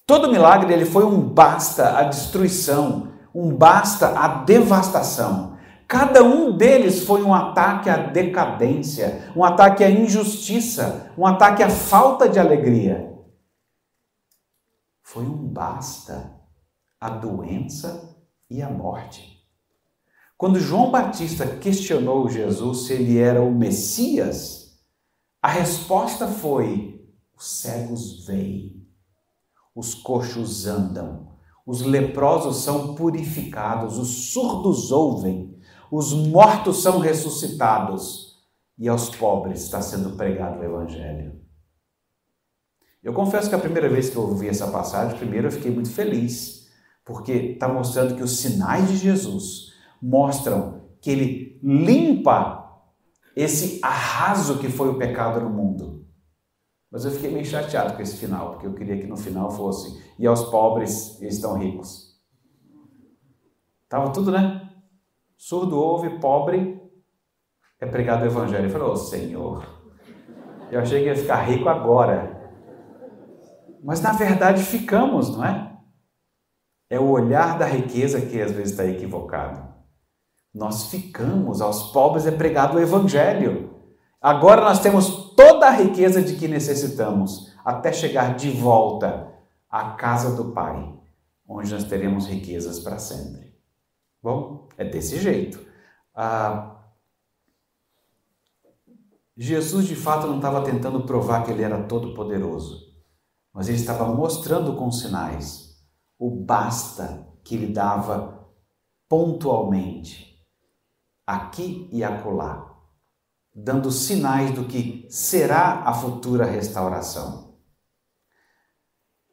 [0.06, 5.56] Todo milagre ele foi um basta à destruição, um basta à devastação.
[5.88, 11.70] Cada um deles foi um ataque à decadência, um ataque à injustiça, um ataque à
[11.70, 13.12] falta de alegria.
[15.02, 16.32] Foi um basta
[17.00, 18.16] à doença
[18.48, 19.33] e à morte.
[20.36, 24.80] Quando João Batista questionou Jesus se ele era o Messias,
[25.40, 28.84] a resposta foi: os cegos veem,
[29.74, 35.56] os coxos andam, os leprosos são purificados, os surdos ouvem,
[35.90, 38.42] os mortos são ressuscitados
[38.76, 41.40] e aos pobres está sendo pregado o Evangelho.
[43.00, 45.90] Eu confesso que a primeira vez que eu ouvi essa passagem, primeiro eu fiquei muito
[45.90, 46.68] feliz,
[47.04, 49.73] porque está mostrando que os sinais de Jesus
[50.04, 52.62] mostram que ele limpa
[53.34, 56.06] esse arraso que foi o pecado no mundo.
[56.90, 60.04] Mas eu fiquei meio chateado com esse final, porque eu queria que no final fosse
[60.18, 62.20] e aos pobres eles estão ricos.
[63.88, 64.70] Tava tudo, né?
[65.36, 66.80] Surdo ouve, pobre
[67.80, 68.64] é pregado o evangelho.
[68.64, 69.66] Ele falou, oh, Senhor,
[70.70, 72.52] eu achei que ia ficar rico agora.
[73.82, 75.76] Mas na verdade ficamos, não é?
[76.90, 79.73] É o olhar da riqueza que às vezes está equivocado.
[80.54, 83.74] Nós ficamos, aos pobres é pregado o evangelho.
[84.20, 89.32] Agora nós temos toda a riqueza de que necessitamos, até chegar de volta
[89.68, 90.94] à casa do Pai,
[91.46, 93.54] onde nós teremos riquezas para sempre.
[94.22, 95.60] Bom, é desse jeito.
[96.14, 96.76] Ah,
[99.36, 102.94] Jesus de fato não estava tentando provar que ele era todo poderoso,
[103.52, 105.64] mas ele estava mostrando com sinais
[106.18, 108.48] o basta que ele dava
[109.08, 110.33] pontualmente,
[111.26, 112.74] aqui e acolá,
[113.54, 117.54] dando sinais do que será a futura restauração.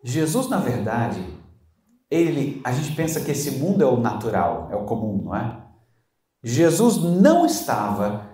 [0.03, 1.23] Jesus, na verdade,
[2.09, 5.61] ele, a gente pensa que esse mundo é o natural, é o comum, não é?
[6.43, 8.27] Jesus não estava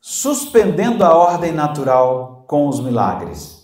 [0.00, 3.62] suspendendo a ordem natural com os milagres.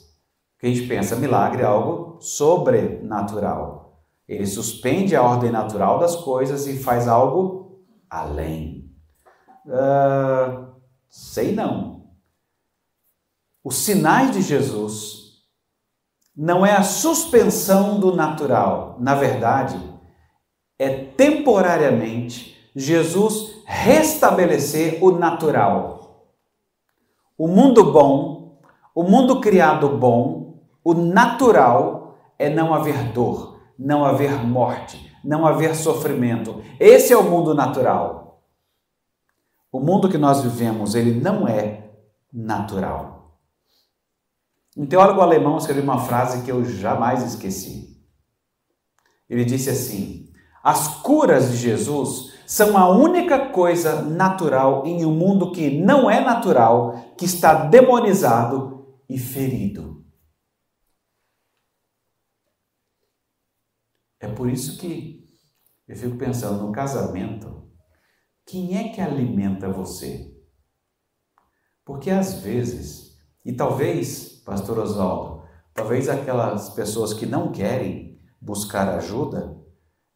[0.62, 4.04] A gente pensa, milagre é algo sobrenatural.
[4.28, 8.77] Ele suspende a ordem natural das coisas e faz algo além.
[9.68, 10.72] Uh,
[11.08, 12.04] sei não.
[13.62, 15.42] Os sinais de Jesus
[16.34, 18.96] não é a suspensão do natural.
[18.98, 19.78] Na verdade,
[20.78, 26.32] é temporariamente Jesus restabelecer o natural.
[27.36, 28.60] O mundo bom,
[28.94, 35.74] o mundo criado bom, o natural é não haver dor, não haver morte, não haver
[35.74, 36.62] sofrimento.
[36.80, 38.27] Esse é o mundo natural.
[39.70, 41.90] O mundo que nós vivemos, ele não é
[42.32, 43.38] natural.
[44.76, 48.00] Um teólogo alemão escreveu uma frase que eu jamais esqueci.
[49.28, 55.52] Ele disse assim: As curas de Jesus são a única coisa natural em um mundo
[55.52, 60.04] que não é natural, que está demonizado e ferido.
[64.20, 65.28] É por isso que
[65.86, 67.67] eu fico pensando no casamento,
[68.48, 70.34] quem é que alimenta você?
[71.84, 75.42] Porque às vezes, e talvez Pastor Oswaldo,
[75.74, 79.54] talvez aquelas pessoas que não querem buscar ajuda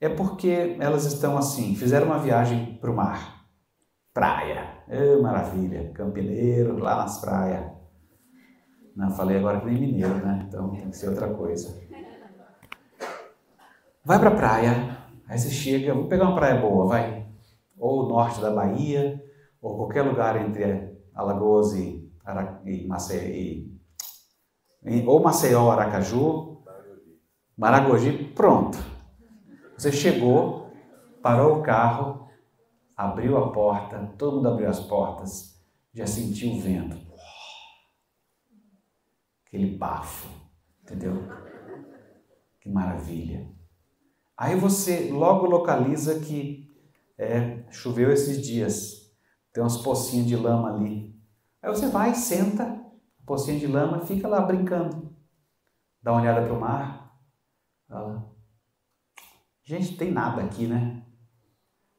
[0.00, 3.46] é porque elas estão assim, fizeram uma viagem para o mar,
[4.14, 7.70] praia, oh, maravilha, campineiro, lá nas praias.
[8.96, 10.46] Não, falei agora que nem mineiro, né?
[10.48, 11.78] Então tem que ser outra coisa.
[14.02, 17.21] Vai para praia, aí você chega, vou pegar uma praia boa, vai.
[17.82, 19.20] Ou norte da Bahia,
[19.60, 22.62] ou qualquer lugar entre Alagoas e, Ara...
[22.64, 23.22] e, Maceió,
[24.84, 26.62] e ou Maceió, Aracaju,
[27.58, 28.78] Maragogi, pronto.
[29.76, 30.70] Você chegou,
[31.20, 32.28] parou o carro,
[32.96, 35.60] abriu a porta, todo mundo abriu as portas,
[35.92, 36.96] já sentiu o vento.
[39.44, 40.28] Aquele bafo,
[40.82, 41.14] entendeu?
[42.60, 43.50] Que maravilha.
[44.36, 46.71] Aí você logo localiza que
[47.18, 49.12] é, choveu esses dias,
[49.52, 51.14] tem umas pocinhas de lama ali.
[51.62, 52.82] Aí você vai, senta,
[53.24, 55.14] pocinha de lama, fica lá brincando.
[56.02, 57.16] Dá uma olhada para o mar.
[57.88, 58.34] Fala,
[59.62, 61.04] gente, tem nada aqui, né?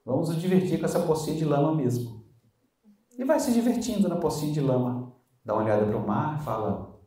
[0.06, 2.26] Vamos nos divertir com essa pocinha de lama mesmo.
[3.18, 5.16] E vai se divertindo na pocinha de lama.
[5.46, 7.00] dá uma olhada para o mar fala: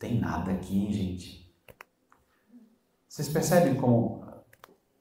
[0.00, 1.54] tem nada aqui, hein, gente?
[3.08, 4.26] Vocês percebem como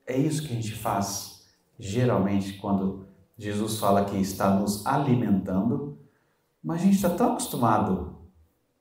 [0.05, 1.34] é isso que a gente faz
[1.77, 3.07] geralmente quando
[3.37, 5.99] Jesus fala que está nos alimentando,
[6.63, 8.15] mas a gente está tão acostumado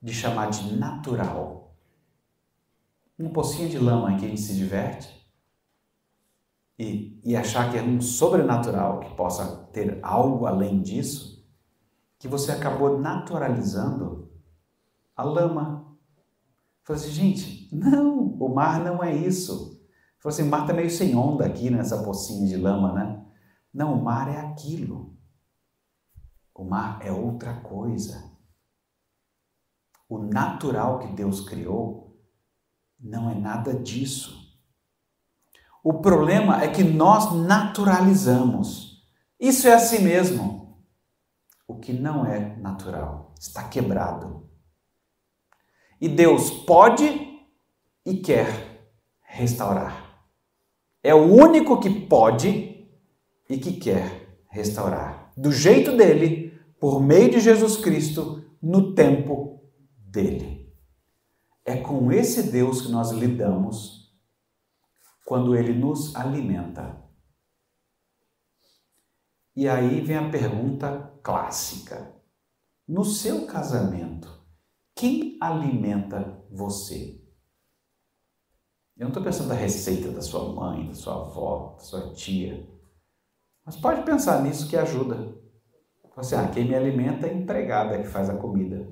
[0.01, 1.75] de chamar de natural.
[3.19, 5.25] Um pocinho de lama em que a gente se diverte
[6.79, 11.45] e, e achar que é um sobrenatural que possa ter algo além disso,
[12.19, 14.31] que você acabou naturalizando
[15.17, 15.87] a lama.
[16.83, 19.74] Falei assim, gente, não, o mar não é isso.
[20.25, 23.27] Falei assim, o mar está meio sem onda aqui nessa pocinha de lama, né?
[23.75, 25.15] Não, o mar é aquilo.
[26.55, 28.33] O mar é outra coisa.
[30.09, 32.19] O natural que Deus criou
[32.99, 34.59] não é nada disso.
[35.83, 39.07] O problema é que nós naturalizamos.
[39.39, 40.83] Isso é assim mesmo.
[41.69, 44.49] O que não é natural está quebrado.
[46.01, 47.05] E Deus pode
[48.07, 48.89] e quer
[49.21, 50.04] restaurar.
[51.05, 52.89] É o único que pode
[53.47, 55.31] e que quer restaurar.
[55.37, 59.63] Do jeito dele, por meio de Jesus Cristo, no tempo
[59.99, 60.73] dele.
[61.63, 64.15] É com esse Deus que nós lidamos
[65.27, 67.05] quando ele nos alimenta.
[69.55, 72.15] E aí vem a pergunta clássica:
[72.89, 74.43] no seu casamento,
[74.95, 77.24] quem alimenta você?
[78.97, 82.69] Eu não estou pensando na receita da sua mãe, da sua avó, da sua tia.
[83.67, 85.35] Mas pode pensar nisso que ajuda.
[86.17, 88.89] Você, ah, quem me alimenta é a empregada que faz a comida.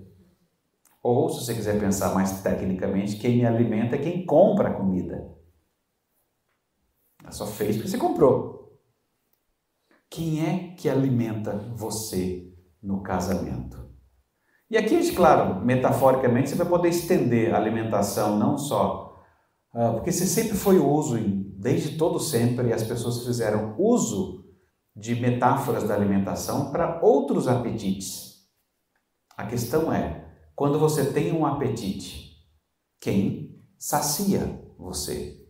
[1.00, 5.32] Ou, se você quiser pensar mais tecnicamente, quem me alimenta é quem compra a comida.
[7.22, 8.80] Ela só fez porque você comprou.
[10.10, 13.88] Quem é que alimenta você no casamento?
[14.68, 19.11] E aqui, claro, metaforicamente, você vai poder estender a alimentação não só,
[19.72, 21.18] porque você sempre foi uso,
[21.56, 24.44] desde todo sempre, as pessoas fizeram uso
[24.94, 28.46] de metáforas da alimentação para outros apetites.
[29.36, 32.36] A questão é, quando você tem um apetite,
[33.00, 35.42] quem sacia você?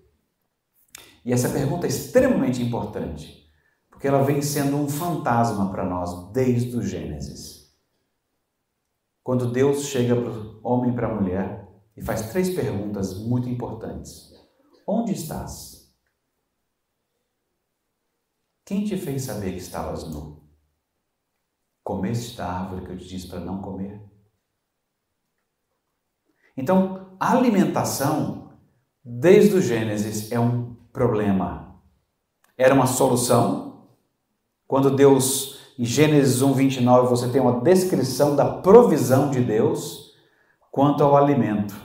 [1.25, 3.45] E essa pergunta é extremamente importante,
[3.91, 7.73] porque ela vem sendo um fantasma para nós desde o Gênesis.
[9.23, 11.62] Quando Deus chega para o homem e para a mulher
[11.96, 14.33] e faz três perguntas muito importantes:
[14.87, 15.92] Onde estás?
[18.64, 20.42] Quem te fez saber que estavas nu?
[21.83, 24.00] Comeste da árvore que eu te disse para não comer?
[26.57, 28.59] Então, a alimentação,
[29.05, 31.83] desde o Gênesis, é um problema.
[32.57, 33.88] Era uma solução.
[34.66, 40.12] Quando Deus, em Gênesis 1, 29, você tem uma descrição da provisão de Deus
[40.73, 41.77] quanto ao alimento.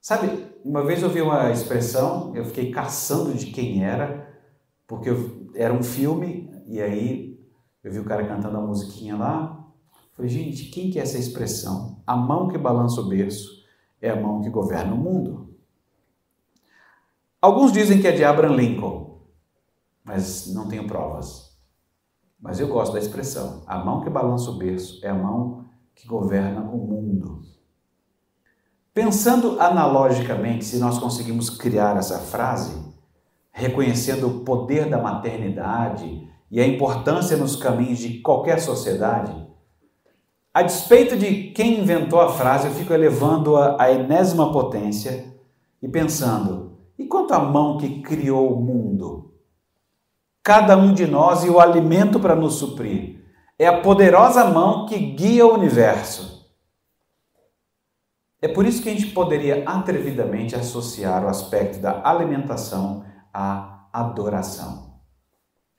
[0.00, 4.38] Sabe, uma vez eu vi uma expressão, eu fiquei caçando de quem era,
[4.86, 7.40] porque eu, era um filme, e aí
[7.82, 9.66] eu vi o cara cantando a musiquinha lá.
[10.12, 12.02] Falei, gente, quem que é essa expressão?
[12.06, 13.64] A mão que balança o berço
[14.00, 15.56] é a mão que governa o mundo.
[17.40, 19.22] Alguns dizem que é de Abraham Lincoln,
[20.04, 21.56] mas não tenho provas.
[22.38, 25.67] Mas eu gosto da expressão: a mão que balança o berço é a mão
[25.98, 27.42] que governa o mundo.
[28.94, 32.80] Pensando analogicamente, se nós conseguimos criar essa frase,
[33.50, 39.34] reconhecendo o poder da maternidade e a importância nos caminhos de qualquer sociedade,
[40.54, 45.34] a despeito de quem inventou a frase, eu fico elevando-a à enésima potência
[45.82, 49.32] e pensando, e quanto à mão que criou o mundo?
[50.44, 53.18] Cada um de nós e o alimento para nos suprir.
[53.58, 56.46] É a poderosa mão que guia o universo.
[58.40, 65.00] É por isso que a gente poderia atrevidamente associar o aspecto da alimentação à adoração.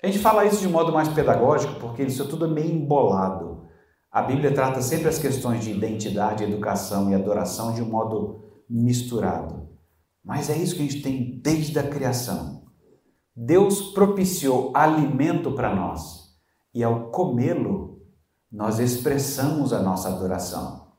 [0.04, 3.70] A gente fala isso de modo mais pedagógico porque isso tudo é meio embolado.
[4.12, 9.70] A Bíblia trata sempre as questões de identidade, educação e adoração de um modo misturado.
[10.22, 12.64] Mas é isso que a gente tem desde a criação.
[13.34, 16.19] Deus propiciou alimento para nós
[16.74, 18.02] e ao comê-lo,
[18.52, 20.90] nós expressamos a nossa adoração.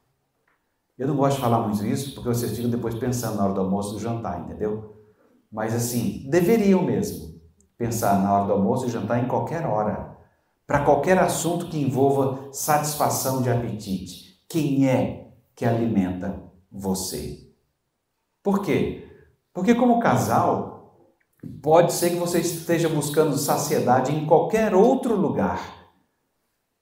[0.97, 3.61] Eu não gosto de falar muito isso porque vocês ficam depois pensando na hora do
[3.61, 4.97] almoço e do jantar, entendeu?
[5.51, 7.41] Mas assim, deveriam mesmo
[7.77, 10.17] pensar na hora do almoço e jantar em qualquer hora,
[10.67, 14.45] para qualquer assunto que envolva satisfação de apetite.
[14.49, 17.51] Quem é que alimenta você?
[18.43, 19.09] Por quê?
[19.53, 20.80] Porque, como casal,
[21.63, 25.81] pode ser que você esteja buscando saciedade em qualquer outro lugar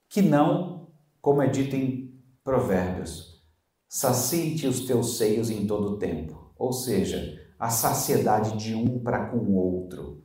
[0.09, 0.89] que não
[1.21, 3.43] como é dito em Provérbios:
[3.89, 9.27] sacie os teus seios em todo o tempo, ou seja, a saciedade de um para
[9.27, 10.25] com o outro.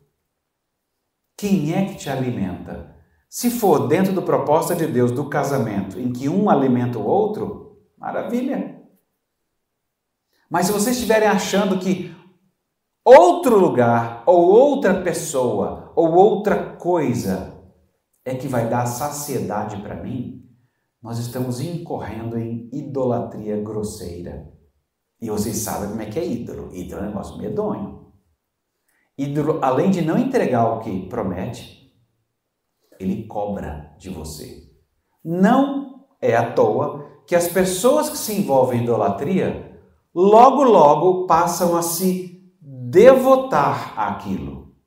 [1.36, 2.96] Quem é que te alimenta?
[3.28, 7.82] Se for dentro do propósito de Deus do casamento, em que um alimenta o outro,
[7.98, 8.80] maravilha.
[10.50, 12.16] Mas se vocês estiverem achando que
[13.06, 17.54] outro lugar, ou outra pessoa, ou outra coisa
[18.26, 20.44] é que vai dar saciedade para mim,
[21.02, 24.50] nós estamos incorrendo em idolatria grosseira.
[25.22, 26.74] E vocês sabem como é que é ídolo.
[26.74, 28.14] Ídolo é um negócio medonho.
[29.18, 31.94] Ídolo, além de não entregar o que promete,
[33.00, 34.64] ele cobra de você.
[35.24, 39.80] Não é à toa que as pessoas que se envolvem em idolatria
[40.16, 42.33] logo, logo passam a se
[42.94, 44.78] devotar àquilo.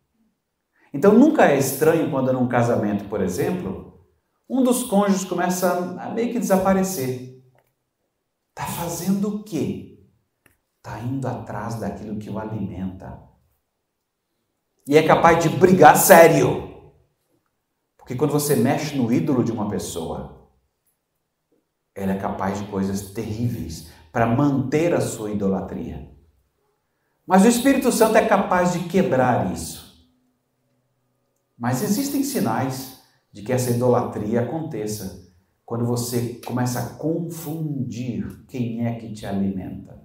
[0.94, 4.00] Então nunca é estranho quando num casamento, por exemplo,
[4.48, 7.42] um dos cônjuges começa a meio que desaparecer.
[8.50, 10.08] Está fazendo o quê?
[10.76, 13.20] Está indo atrás daquilo que o alimenta.
[14.86, 16.92] E é capaz de brigar sério.
[17.98, 20.48] Porque quando você mexe no ídolo de uma pessoa,
[21.92, 26.15] ela é capaz de coisas terríveis para manter a sua idolatria.
[27.26, 30.06] Mas o Espírito Santo é capaz de quebrar isso.
[31.58, 33.02] Mas existem sinais
[33.32, 35.26] de que essa idolatria aconteça
[35.64, 40.00] quando você começa a confundir quem é que te alimenta.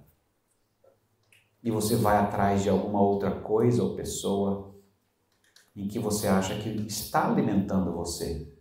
[1.62, 4.74] E você vai atrás de alguma outra coisa ou pessoa
[5.76, 8.52] em que você acha que está alimentando você.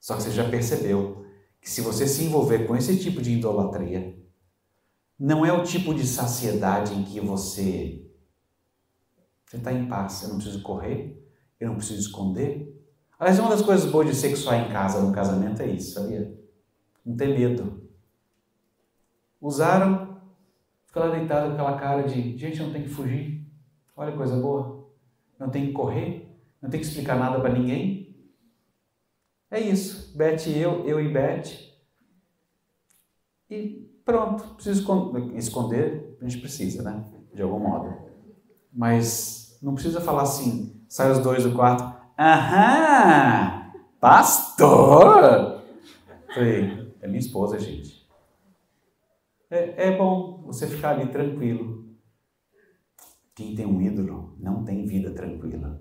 [0.00, 1.26] Só que você já percebeu
[1.60, 4.18] que se você se envolver com esse tipo de idolatria,
[5.18, 8.04] não é o tipo de saciedade em que você
[9.54, 11.24] você está em paz, eu não preciso correr,
[11.60, 12.74] eu não preciso esconder.
[13.18, 16.36] Aliás, uma das coisas boas de sexuar em casa, no casamento, é isso, sabia?
[17.04, 17.88] Não ter medo.
[19.40, 20.20] Usaram,
[20.86, 23.46] fica lá deitado com aquela cara de gente, não tem que fugir.
[23.96, 24.88] Olha que coisa boa.
[25.38, 28.16] Não tem que correr, não tem que explicar nada para ninguém.
[29.50, 30.16] É isso.
[30.16, 31.44] Beth e eu, eu e Beth.
[33.48, 34.54] E pronto.
[34.54, 34.80] Preciso
[35.34, 37.04] esconder, a gente precisa, né?
[37.32, 37.92] De algum modo.
[38.72, 41.82] Mas não precisa falar assim, sai os dois do quarto.
[42.18, 43.72] Aham!
[44.00, 45.62] Pastor!
[46.34, 48.04] Falei, é minha esposa, gente.
[49.50, 51.84] É, é bom você ficar ali tranquilo.
[53.34, 55.80] Quem tem um ídolo não tem vida tranquila.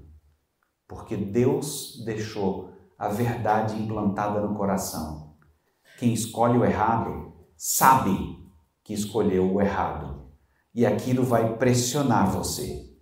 [0.88, 5.36] Porque Deus deixou a verdade implantada no coração.
[5.97, 7.33] Quem escolhe o errado
[7.66, 8.38] sabe
[8.84, 10.28] que escolheu o errado
[10.76, 12.93] e aquilo vai pressionar você.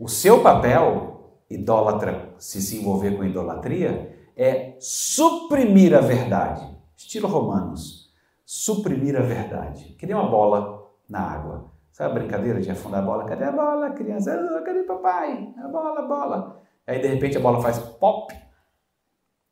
[0.00, 6.66] O seu papel, idólatra, se se envolver com idolatria, é suprimir a verdade.
[6.96, 8.10] Estilo Romanos.
[8.46, 9.94] Suprimir a verdade.
[9.98, 11.70] Que nem uma bola na água.
[11.92, 13.26] Sabe a brincadeira de afundar a bola?
[13.26, 14.32] Cadê a bola, criança?
[14.32, 15.52] Ah, cadê papai?
[15.62, 16.62] A bola, a bola.
[16.86, 18.34] Aí de repente a bola faz pop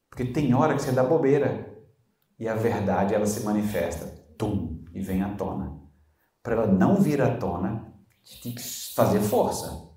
[0.08, 1.70] porque tem hora que você dá bobeira
[2.38, 4.23] e a verdade ela se manifesta,
[4.95, 5.78] e vem à tona.
[6.42, 7.92] Para ela não vir à tona,
[8.22, 9.90] você tem que fazer força.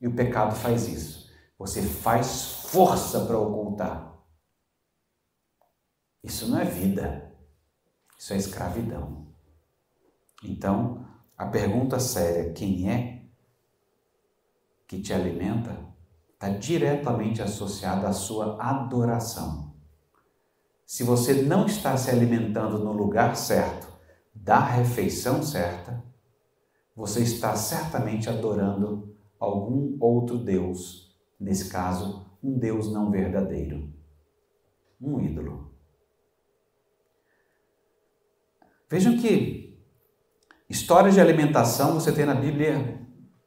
[0.00, 1.30] E o pecado faz isso.
[1.58, 4.18] Você faz força para ocultar.
[6.24, 7.30] Isso não é vida.
[8.18, 9.28] Isso é escravidão.
[10.42, 13.26] Então, a pergunta séria, quem é
[14.88, 15.76] que te alimenta,
[16.32, 19.74] está diretamente associada à sua adoração.
[20.86, 23.89] Se você não está se alimentando no lugar certo,
[24.34, 26.02] da refeição certa,
[26.94, 33.92] você está certamente adorando algum outro Deus, nesse caso, um Deus não verdadeiro,
[35.00, 35.74] um ídolo.
[38.88, 39.78] Vejam que
[40.68, 43.00] histórias de alimentação você tem na Bíblia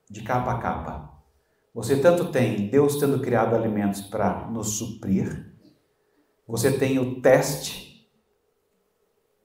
[0.09, 1.13] de capa a capa.
[1.73, 5.53] Você tanto tem Deus tendo criado alimentos para nos suprir,
[6.47, 8.09] você tem o teste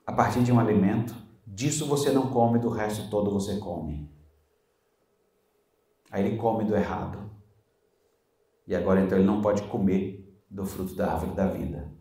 [0.06, 1.14] a partir de um alimento,
[1.54, 4.10] disso você não come, do resto todo você come.
[6.10, 7.30] Aí ele come do errado.
[8.66, 11.92] E agora então ele não pode comer do fruto da árvore da vida.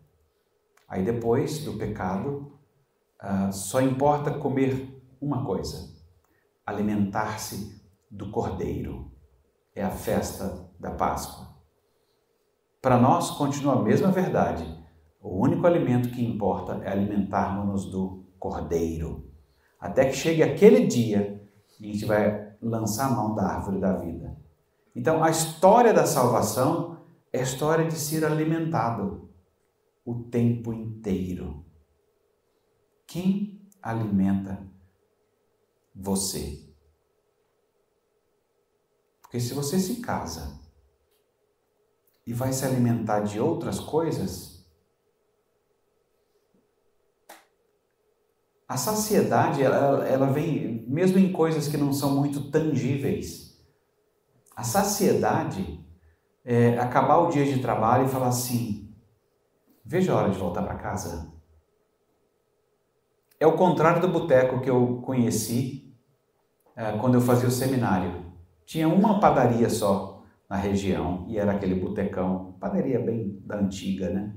[0.86, 2.58] Aí depois do pecado,
[3.22, 5.94] uh, só importa comer uma coisa:
[6.64, 9.10] alimentar-se do cordeiro
[9.74, 11.48] é a festa da Páscoa.
[12.80, 14.64] Para nós continua a mesma verdade.
[15.20, 19.27] O único alimento que importa é alimentarmos-nos do Cordeiro.
[19.78, 21.38] Até que chegue aquele dia
[21.80, 24.36] a gente vai lançar a mão da árvore da vida.
[24.94, 26.98] Então, a história da salvação
[27.32, 29.26] é a história de ser alimentado.
[30.04, 31.66] o tempo inteiro.
[33.06, 34.66] Quem alimenta
[35.94, 36.66] você?
[39.20, 40.58] Porque se você se casa
[42.26, 44.57] e vai se alimentar de outras coisas,
[48.68, 53.58] a saciedade ela, ela vem mesmo em coisas que não são muito tangíveis.
[54.54, 55.82] A saciedade
[56.44, 58.94] é acabar o dia de trabalho e falar assim:
[59.82, 61.32] veja a hora de voltar para casa.
[63.40, 65.94] É o contrário do boteco que eu conheci
[66.76, 68.26] é, quando eu fazia o seminário.
[68.66, 74.36] Tinha uma padaria só na região e era aquele botecão, padaria bem da antiga, né?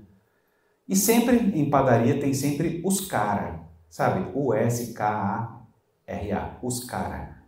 [0.87, 3.60] E sempre em padaria tem sempre os cara,
[3.91, 4.31] sabe?
[4.33, 5.61] O S K A
[6.07, 7.43] R A, os cara.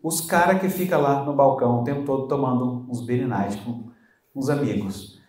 [0.00, 3.90] Os cara que fica lá no balcão o tempo todo tomando uns night com
[4.32, 5.20] uns amigos.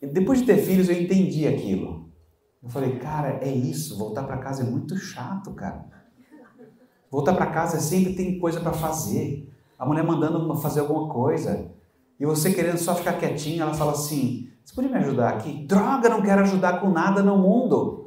[0.00, 2.08] E depois de ter filhos eu entendi aquilo.
[2.62, 5.84] Eu falei, cara, é isso, voltar para casa é muito chato, cara.
[7.10, 11.70] Voltar para casa sempre tem coisa para fazer a mulher mandando fazer alguma coisa,
[12.18, 15.66] e você querendo só ficar quietinho, ela fala assim: Você pode me ajudar aqui?
[15.66, 18.03] Droga, não quero ajudar com nada no mundo.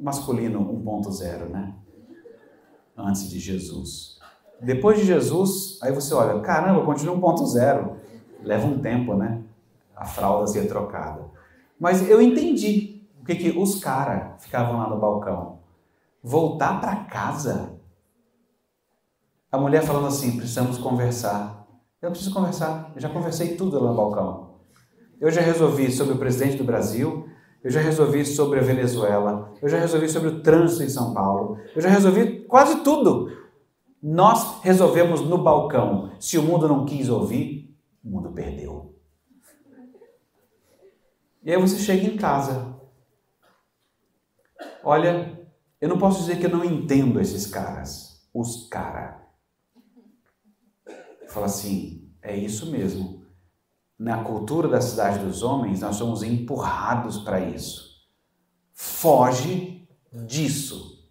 [0.00, 1.74] Masculino 1.0, né?
[2.96, 4.18] Antes de Jesus.
[4.60, 7.96] Depois de Jesus, aí você olha: Caramba, continua 1.0.
[8.42, 9.42] Leva um tempo, né?
[9.94, 11.24] A fralda ser trocada.
[11.78, 15.60] Mas eu entendi o que, que os caras ficavam lá no balcão.
[16.22, 17.80] Voltar para casa
[19.52, 21.66] a mulher falando assim: precisamos conversar.
[22.00, 24.50] Eu preciso conversar, eu já conversei tudo lá no balcão.
[25.20, 27.28] Eu já resolvi sobre o presidente do Brasil,
[27.62, 31.58] eu já resolvi sobre a Venezuela, eu já resolvi sobre o trânsito em São Paulo,
[31.74, 33.30] eu já resolvi quase tudo.
[34.02, 36.12] Nós resolvemos no balcão.
[36.18, 38.94] Se o mundo não quis ouvir, o mundo perdeu.
[41.42, 42.76] E aí você chega em casa.
[44.82, 45.38] Olha,
[45.80, 48.26] eu não posso dizer que eu não entendo esses caras.
[48.32, 49.20] Os caras
[51.28, 53.19] fala assim: é isso mesmo.
[54.00, 57.90] Na cultura da cidade dos homens, nós somos empurrados para isso.
[58.72, 61.06] Foge disso.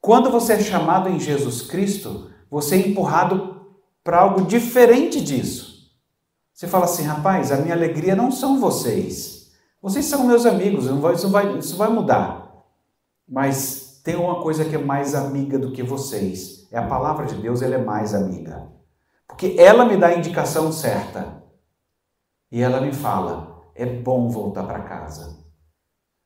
[0.00, 3.66] Quando você é chamado em Jesus Cristo, você é empurrado
[4.04, 5.90] para algo diferente disso.
[6.54, 9.50] Você fala assim, rapaz, a minha alegria não são vocês.
[9.82, 12.64] Vocês são meus amigos, não vai, isso, vai, isso vai mudar.
[13.28, 17.34] Mas tem uma coisa que é mais amiga do que vocês é a palavra de
[17.36, 18.68] Deus, ela é mais amiga.
[19.26, 21.42] Porque ela me dá a indicação certa.
[22.50, 25.44] E ela me fala: é bom voltar para casa.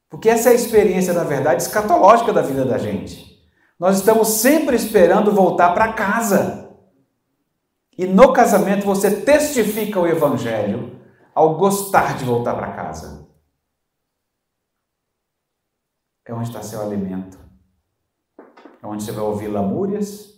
[0.08, 3.40] Porque essa é a experiência, na verdade, escatológica da vida da gente.
[3.78, 6.68] Nós estamos sempre esperando voltar para casa.
[7.96, 11.00] E no casamento você testifica o evangelho
[11.34, 13.28] ao gostar de voltar para casa.
[16.26, 17.38] É onde está seu alimento.
[18.82, 20.34] É onde você vai ouvir lamúrias,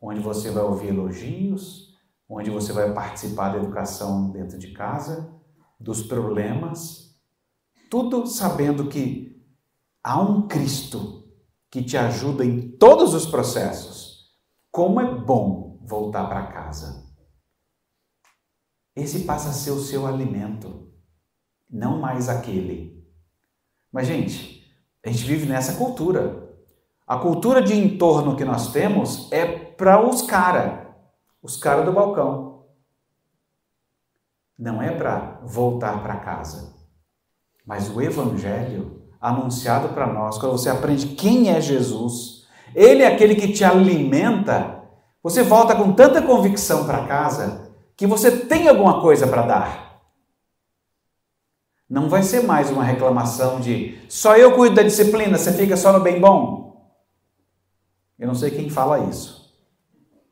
[0.00, 1.89] onde você vai ouvir elogios,
[2.30, 5.34] onde você vai participar da educação dentro de casa,
[5.80, 7.18] dos problemas,
[7.90, 9.44] tudo sabendo que
[10.04, 11.28] há um Cristo
[11.68, 14.30] que te ajuda em todos os processos.
[14.70, 17.10] Como é bom voltar para casa.
[18.94, 20.92] Esse passa a ser o seu alimento,
[21.68, 23.04] não mais aquele.
[23.90, 24.70] Mas, gente,
[25.04, 26.48] a gente vive nessa cultura.
[27.06, 30.79] A cultura de entorno que nós temos é para os cara,
[31.42, 32.64] os cara do balcão.
[34.58, 36.74] Não é para voltar para casa.
[37.64, 43.34] Mas o evangelho anunciado para nós, quando você aprende quem é Jesus, ele é aquele
[43.34, 44.82] que te alimenta,
[45.22, 49.90] você volta com tanta convicção para casa que você tem alguma coisa para dar.
[51.88, 55.92] Não vai ser mais uma reclamação de só eu cuido da disciplina, você fica só
[55.92, 56.94] no bem bom.
[58.18, 59.39] Eu não sei quem fala isso,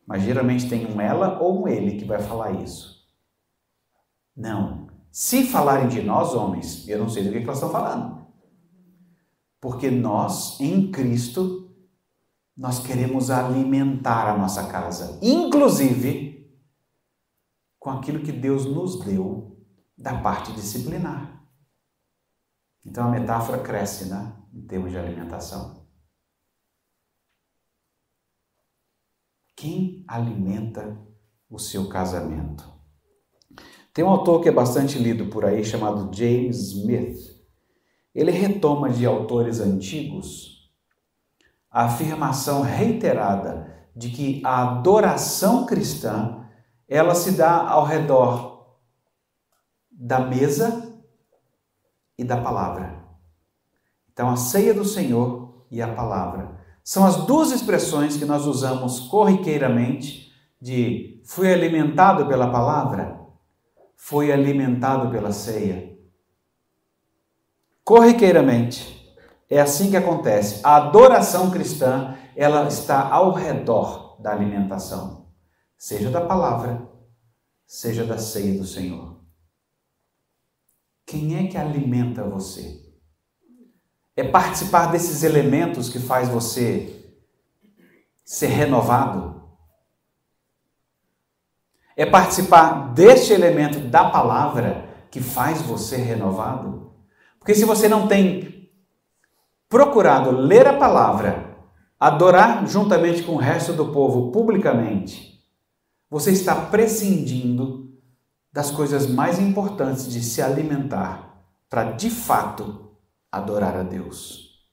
[0.09, 3.06] mas geralmente tem um ela ou um ele que vai falar isso.
[4.34, 4.88] Não.
[5.12, 8.26] Se falarem de nós, homens, eu não sei do que, que elas estão falando.
[9.61, 11.70] Porque nós, em Cristo,
[12.56, 16.50] nós queremos alimentar a nossa casa, inclusive
[17.78, 19.62] com aquilo que Deus nos deu
[19.96, 21.44] da parte disciplinar.
[22.86, 25.77] Então a metáfora cresce, né, em termos de alimentação.
[29.59, 30.96] Quem alimenta
[31.50, 32.64] o seu casamento?
[33.92, 37.18] Tem um autor que é bastante lido por aí chamado James Smith.
[38.14, 40.70] Ele retoma de autores antigos
[41.68, 46.48] a afirmação reiterada de que a adoração cristã
[46.86, 48.78] ela se dá ao redor
[49.90, 51.02] da mesa
[52.16, 53.04] e da palavra.
[54.12, 56.57] Então, a ceia do Senhor e a palavra
[56.89, 63.20] são as duas expressões que nós usamos corriqueiramente de fui alimentado pela palavra,
[63.95, 65.95] fui alimentado pela ceia.
[67.84, 69.14] Corriqueiramente,
[69.51, 70.62] é assim que acontece.
[70.64, 75.26] A adoração cristã, ela está ao redor da alimentação,
[75.76, 76.89] seja da palavra,
[77.66, 79.20] seja da ceia do Senhor.
[81.05, 82.88] Quem é que alimenta você?
[84.18, 87.08] É participar desses elementos que faz você
[88.24, 89.44] ser renovado?
[91.96, 96.94] É participar deste elemento da palavra que faz você renovado?
[97.38, 98.68] Porque se você não tem
[99.68, 101.56] procurado ler a palavra,
[101.96, 105.44] adorar juntamente com o resto do povo publicamente,
[106.10, 107.96] você está prescindindo
[108.52, 111.40] das coisas mais importantes de se alimentar
[111.70, 112.88] para de fato
[113.30, 114.66] adorar a Deus.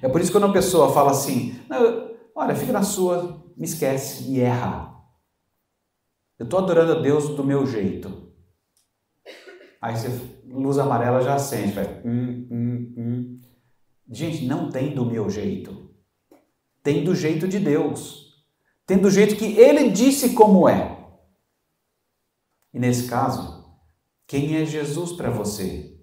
[0.00, 1.58] É por isso que quando uma pessoa fala assim,
[2.34, 4.94] olha, fica na sua, me esquece e erra.
[6.38, 8.32] Eu estou adorando a Deus do meu jeito.
[9.80, 10.08] Aí você,
[10.46, 12.02] luz amarela já acende, vai.
[12.04, 13.40] Hum, hum, hum.
[14.10, 15.90] Gente, não tem do meu jeito.
[16.82, 18.44] Tem do jeito de Deus.
[18.86, 20.94] Tem do jeito que Ele disse como é.
[22.72, 23.64] E nesse caso,
[24.26, 25.93] quem é Jesus para você?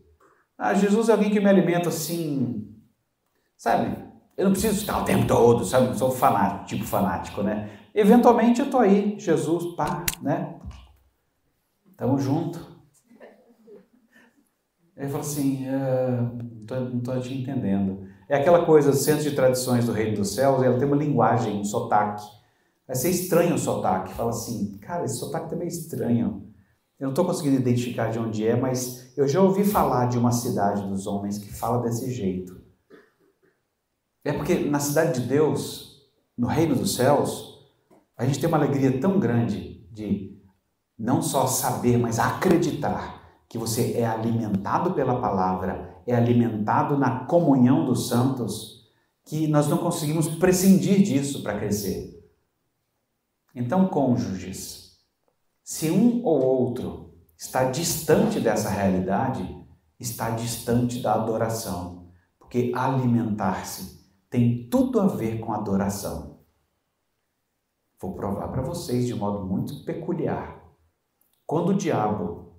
[0.63, 2.71] Ah, Jesus é alguém que me alimenta assim,
[3.57, 3.97] sabe?
[4.37, 5.87] Eu não preciso estar o tempo todo, sabe?
[5.87, 7.79] Não sou fanático, tipo fanático, né?
[7.95, 10.59] Eventualmente eu tô aí, Jesus, pá, né?
[11.97, 12.59] Tamo junto.
[14.95, 16.31] Ele falou assim, ah,
[16.69, 18.07] não estou te entendendo.
[18.29, 21.65] É aquela coisa, centro de tradições do reino dos céus, ela tem uma linguagem, um
[21.65, 22.23] sotaque.
[22.85, 24.13] Vai ser estranho o sotaque.
[24.13, 26.50] Fala assim, cara, esse sotaque também é estranho.
[27.01, 30.31] Eu não estou conseguindo identificar de onde é, mas eu já ouvi falar de uma
[30.31, 32.61] cidade dos homens que fala desse jeito.
[34.23, 37.59] É porque na cidade de Deus, no reino dos céus,
[38.15, 40.39] a gente tem uma alegria tão grande de
[40.95, 47.83] não só saber, mas acreditar que você é alimentado pela palavra, é alimentado na comunhão
[47.83, 48.87] dos santos,
[49.25, 52.23] que nós não conseguimos prescindir disso para crescer.
[53.55, 54.80] Então, cônjuges,
[55.71, 59.41] se um ou outro está distante dessa realidade,
[59.97, 66.41] está distante da adoração, porque alimentar-se tem tudo a ver com adoração.
[68.01, 70.61] Vou provar para vocês de modo muito peculiar.
[71.45, 72.53] Quando o diabo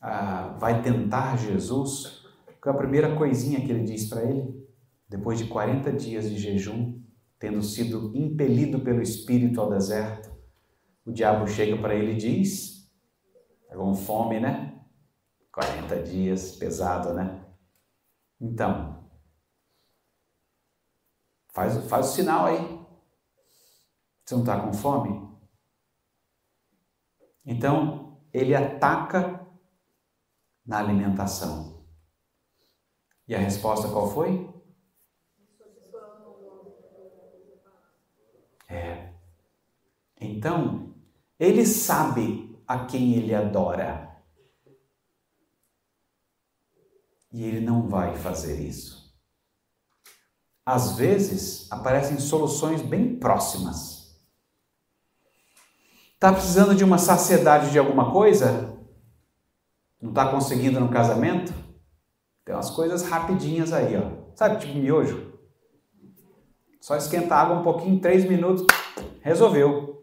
[0.00, 2.22] ah, vai tentar Jesus,
[2.62, 4.66] qual é a primeira coisinha que ele diz para ele?
[5.06, 6.98] Depois de 40 dias de jejum,
[7.38, 10.27] tendo sido impelido pelo Espírito ao deserto,
[11.08, 12.86] o diabo chega para ele e diz:
[13.66, 14.78] Tá com fome, né?
[15.50, 17.46] 40 dias, pesado, né?
[18.38, 19.10] Então,
[21.48, 22.78] faz, faz o sinal aí.
[24.22, 25.26] Você não está com fome?
[27.44, 29.46] Então, ele ataca
[30.66, 31.86] na alimentação.
[33.26, 34.46] E a resposta qual foi?
[38.68, 39.14] É.
[40.20, 40.88] Então,
[41.38, 44.08] ele sabe a quem ele adora.
[47.32, 49.14] E ele não vai fazer isso.
[50.64, 54.18] Às vezes aparecem soluções bem próximas.
[56.14, 58.76] Está precisando de uma saciedade de alguma coisa?
[60.00, 61.54] Não está conseguindo no casamento?
[62.44, 64.34] Tem umas coisas rapidinhas aí, ó.
[64.34, 65.32] Sabe, tipo miojo?
[66.80, 68.64] Só esquenta a água um pouquinho, três minutos,
[69.20, 69.97] resolveu.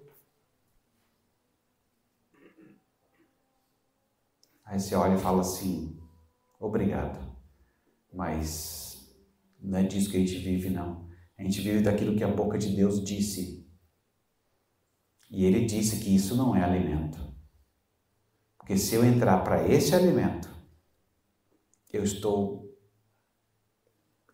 [4.76, 5.98] Aí você olha e fala assim:
[6.60, 7.18] obrigado,
[8.14, 9.10] mas
[9.58, 11.08] não é disso que a gente vive, não.
[11.40, 13.66] A gente vive daquilo que a boca de Deus disse.
[15.32, 17.18] E ele disse que isso não é alimento.
[18.58, 20.50] Porque se eu entrar para esse alimento,
[21.94, 22.78] eu estou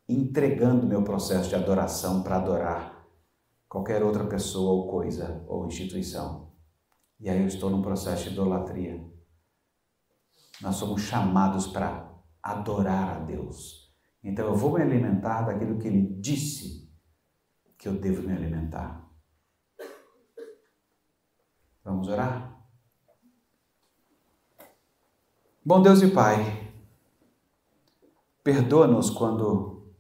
[0.10, 3.08] entregando meu processo de adoração para adorar
[3.70, 6.52] qualquer outra pessoa ou coisa ou instituição.
[7.20, 9.21] E aí eu estou num processo de idolatria.
[10.62, 13.92] Nós somos chamados para adorar a Deus.
[14.24, 16.92] Então eu vou me alimentar daquilo que Ele disse
[17.78, 19.10] que eu devo me alimentar.
[21.84, 22.62] Vamos orar?
[25.66, 26.72] Bom Deus e Pai,
[28.44, 29.94] perdoa-nos quando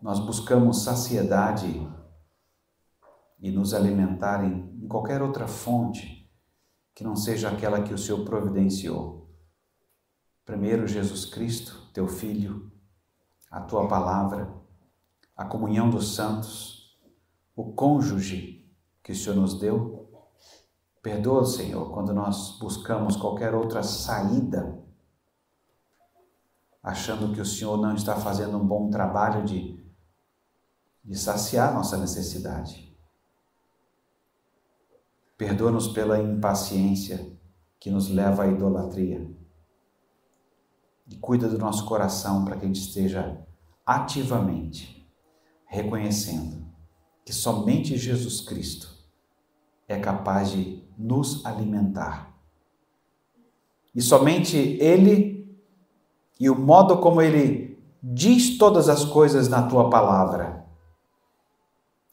[0.00, 1.86] nós buscamos saciedade
[3.38, 6.19] e nos alimentar em qualquer outra fonte
[7.00, 9.26] que não seja aquela que o Senhor providenciou.
[10.44, 12.70] Primeiro, Jesus Cristo, teu Filho,
[13.50, 14.54] a tua palavra,
[15.34, 17.00] a comunhão dos santos,
[17.56, 18.70] o cônjuge
[19.02, 20.12] que o Senhor nos deu.
[21.00, 24.78] Perdoa, Senhor, quando nós buscamos qualquer outra saída,
[26.82, 29.82] achando que o Senhor não está fazendo um bom trabalho de,
[31.02, 32.89] de saciar nossa necessidade.
[35.40, 37.34] Perdoa-nos pela impaciência
[37.80, 39.26] que nos leva à idolatria.
[41.08, 43.40] E cuida do nosso coração para que a gente esteja
[43.86, 45.10] ativamente
[45.64, 46.66] reconhecendo
[47.24, 48.94] que somente Jesus Cristo
[49.88, 52.34] é capaz de nos alimentar.
[53.94, 55.58] E somente Ele
[56.38, 60.66] e o modo como Ele diz todas as coisas na tua palavra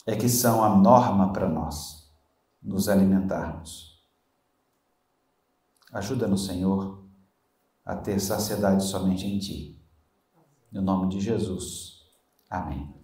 [0.05, 1.96] é que são a norma para nós
[2.67, 4.05] nos alimentarmos.
[5.91, 7.01] Ajuda-nos, Senhor,
[7.85, 9.81] a ter saciedade somente em Ti.
[10.71, 12.05] No nome de Jesus.
[12.49, 12.96] Amém.